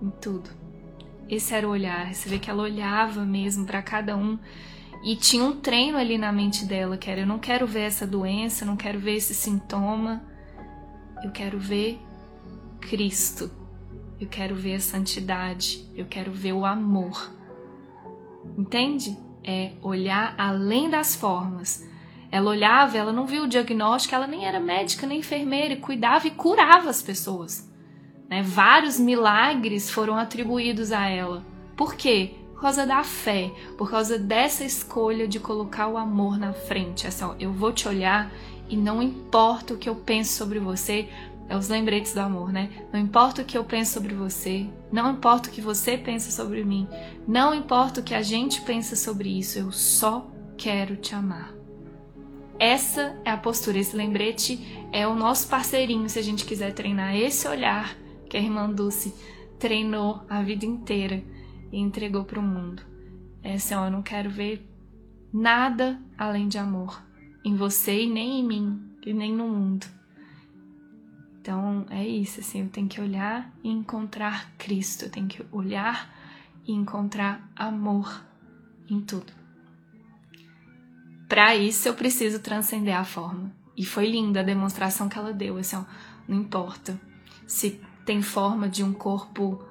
em 0.00 0.08
tudo. 0.08 0.48
Esse 1.28 1.54
era 1.54 1.68
o 1.68 1.70
olhar. 1.70 2.14
Você 2.14 2.26
vê 2.26 2.38
que 2.38 2.48
ela 2.48 2.62
olhava 2.62 3.22
mesmo 3.26 3.66
para 3.66 3.82
cada 3.82 4.16
um 4.16 4.38
e 5.08 5.16
tinha 5.16 5.42
um 5.42 5.52
treino 5.52 5.96
ali 5.96 6.18
na 6.18 6.30
mente 6.30 6.66
dela, 6.66 6.98
que 6.98 7.10
era: 7.10 7.22
eu 7.22 7.26
não 7.26 7.38
quero 7.38 7.66
ver 7.66 7.80
essa 7.80 8.06
doença, 8.06 8.66
não 8.66 8.76
quero 8.76 8.98
ver 8.98 9.14
esse 9.14 9.34
sintoma, 9.34 10.22
eu 11.24 11.30
quero 11.30 11.58
ver 11.58 11.98
Cristo, 12.78 13.50
eu 14.20 14.28
quero 14.28 14.54
ver 14.54 14.74
a 14.74 14.80
santidade, 14.80 15.88
eu 15.96 16.04
quero 16.04 16.30
ver 16.30 16.52
o 16.52 16.66
amor. 16.66 17.32
Entende? 18.58 19.16
É 19.42 19.72
olhar 19.80 20.34
além 20.36 20.90
das 20.90 21.16
formas. 21.16 21.88
Ela 22.30 22.50
olhava, 22.50 22.98
ela 22.98 23.10
não 23.10 23.26
viu 23.26 23.44
o 23.44 23.48
diagnóstico, 23.48 24.14
ela 24.14 24.26
nem 24.26 24.44
era 24.44 24.60
médica 24.60 25.06
nem 25.06 25.20
enfermeira, 25.20 25.72
e 25.72 25.80
cuidava 25.80 26.26
e 26.26 26.32
curava 26.32 26.90
as 26.90 27.00
pessoas. 27.00 27.66
Né? 28.28 28.42
Vários 28.42 29.00
milagres 29.00 29.90
foram 29.90 30.18
atribuídos 30.18 30.92
a 30.92 31.08
ela. 31.08 31.42
Por 31.74 31.94
quê? 31.94 32.34
Por 32.58 32.62
causa 32.62 32.84
da 32.84 33.04
fé, 33.04 33.52
por 33.76 33.88
causa 33.88 34.18
dessa 34.18 34.64
escolha 34.64 35.28
de 35.28 35.38
colocar 35.38 35.86
o 35.86 35.96
amor 35.96 36.36
na 36.36 36.52
frente. 36.52 37.06
Assim, 37.06 37.24
ó, 37.24 37.36
eu 37.38 37.52
vou 37.52 37.72
te 37.72 37.86
olhar 37.86 38.32
e 38.68 38.76
não 38.76 39.00
importa 39.00 39.74
o 39.74 39.78
que 39.78 39.88
eu 39.88 39.94
penso 39.94 40.32
sobre 40.32 40.58
você, 40.58 41.08
é 41.48 41.56
os 41.56 41.68
lembretes 41.68 42.14
do 42.14 42.18
amor, 42.18 42.52
né? 42.52 42.68
Não 42.92 42.98
importa 42.98 43.42
o 43.42 43.44
que 43.44 43.56
eu 43.56 43.62
penso 43.62 43.92
sobre 43.92 44.12
você, 44.12 44.66
não 44.90 45.12
importa 45.12 45.48
o 45.48 45.52
que 45.52 45.60
você 45.60 45.96
pensa 45.96 46.32
sobre 46.32 46.64
mim, 46.64 46.88
não 47.28 47.54
importa 47.54 48.00
o 48.00 48.02
que 48.02 48.12
a 48.12 48.22
gente 48.22 48.60
pensa 48.62 48.96
sobre 48.96 49.38
isso, 49.38 49.56
eu 49.56 49.70
só 49.70 50.28
quero 50.56 50.96
te 50.96 51.14
amar. 51.14 51.54
Essa 52.58 53.16
é 53.24 53.30
a 53.30 53.36
postura, 53.36 53.78
esse 53.78 53.94
lembrete 53.94 54.88
é 54.92 55.06
o 55.06 55.14
nosso 55.14 55.46
parceirinho 55.46 56.08
se 56.08 56.18
a 56.18 56.22
gente 56.22 56.44
quiser 56.44 56.74
treinar 56.74 57.14
esse 57.14 57.46
olhar 57.46 57.96
que 58.28 58.36
a 58.36 58.40
irmã 58.40 58.68
Dulce 58.68 59.14
treinou 59.60 60.22
a 60.28 60.42
vida 60.42 60.66
inteira 60.66 61.22
e 61.72 61.78
entregou 61.78 62.24
para 62.24 62.40
o 62.40 62.42
mundo. 62.42 62.82
É 63.42 63.56
ó, 63.74 63.86
eu 63.86 63.90
não 63.90 64.02
quero 64.02 64.30
ver 64.30 64.66
nada 65.32 66.00
além 66.16 66.48
de 66.48 66.58
amor 66.58 67.02
em 67.44 67.54
você 67.54 68.04
e 68.04 68.10
nem 68.10 68.40
em 68.40 68.46
mim 68.46 68.90
e 69.04 69.12
nem 69.12 69.34
no 69.34 69.48
mundo. 69.48 69.86
Então 71.40 71.86
é 71.88 72.06
isso, 72.06 72.40
assim, 72.40 72.62
eu 72.62 72.68
tenho 72.68 72.88
que 72.88 73.00
olhar 73.00 73.50
e 73.62 73.70
encontrar 73.70 74.52
Cristo, 74.58 75.06
eu 75.06 75.10
tenho 75.10 75.26
que 75.26 75.44
olhar 75.50 76.14
e 76.66 76.72
encontrar 76.72 77.50
amor 77.56 78.22
em 78.88 79.00
tudo. 79.00 79.32
Para 81.28 81.56
isso 81.56 81.88
eu 81.88 81.94
preciso 81.94 82.40
transcender 82.40 82.96
a 82.96 83.04
forma. 83.04 83.52
E 83.76 83.84
foi 83.84 84.10
linda 84.10 84.40
a 84.40 84.42
demonstração 84.42 85.08
que 85.08 85.18
ela 85.18 85.32
deu, 85.32 85.56
assim, 85.56 85.76
ó, 85.76 85.84
não 86.26 86.36
importa 86.36 87.00
se 87.46 87.80
tem 88.04 88.20
forma 88.20 88.68
de 88.68 88.82
um 88.82 88.92
corpo 88.92 89.62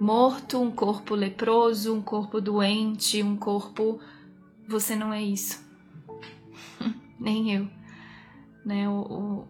morto, 0.00 0.60
um 0.60 0.70
corpo 0.70 1.14
leproso, 1.14 1.94
um 1.94 2.02
corpo 2.02 2.40
doente, 2.40 3.22
um 3.22 3.36
corpo. 3.36 4.00
Você 4.68 4.96
não 4.96 5.12
é 5.12 5.22
isso. 5.22 5.62
Nem 7.18 7.52
eu. 7.52 7.68
Né? 8.64 8.88
O, 8.88 9.00
o... 9.00 9.48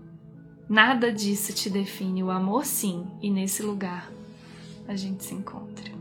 Nada 0.68 1.12
disso 1.12 1.52
te 1.52 1.70
define. 1.70 2.22
O 2.22 2.30
amor, 2.30 2.64
sim, 2.64 3.06
e 3.22 3.30
nesse 3.30 3.62
lugar 3.62 4.10
a 4.88 4.96
gente 4.96 5.24
se 5.24 5.34
encontra. 5.34 5.93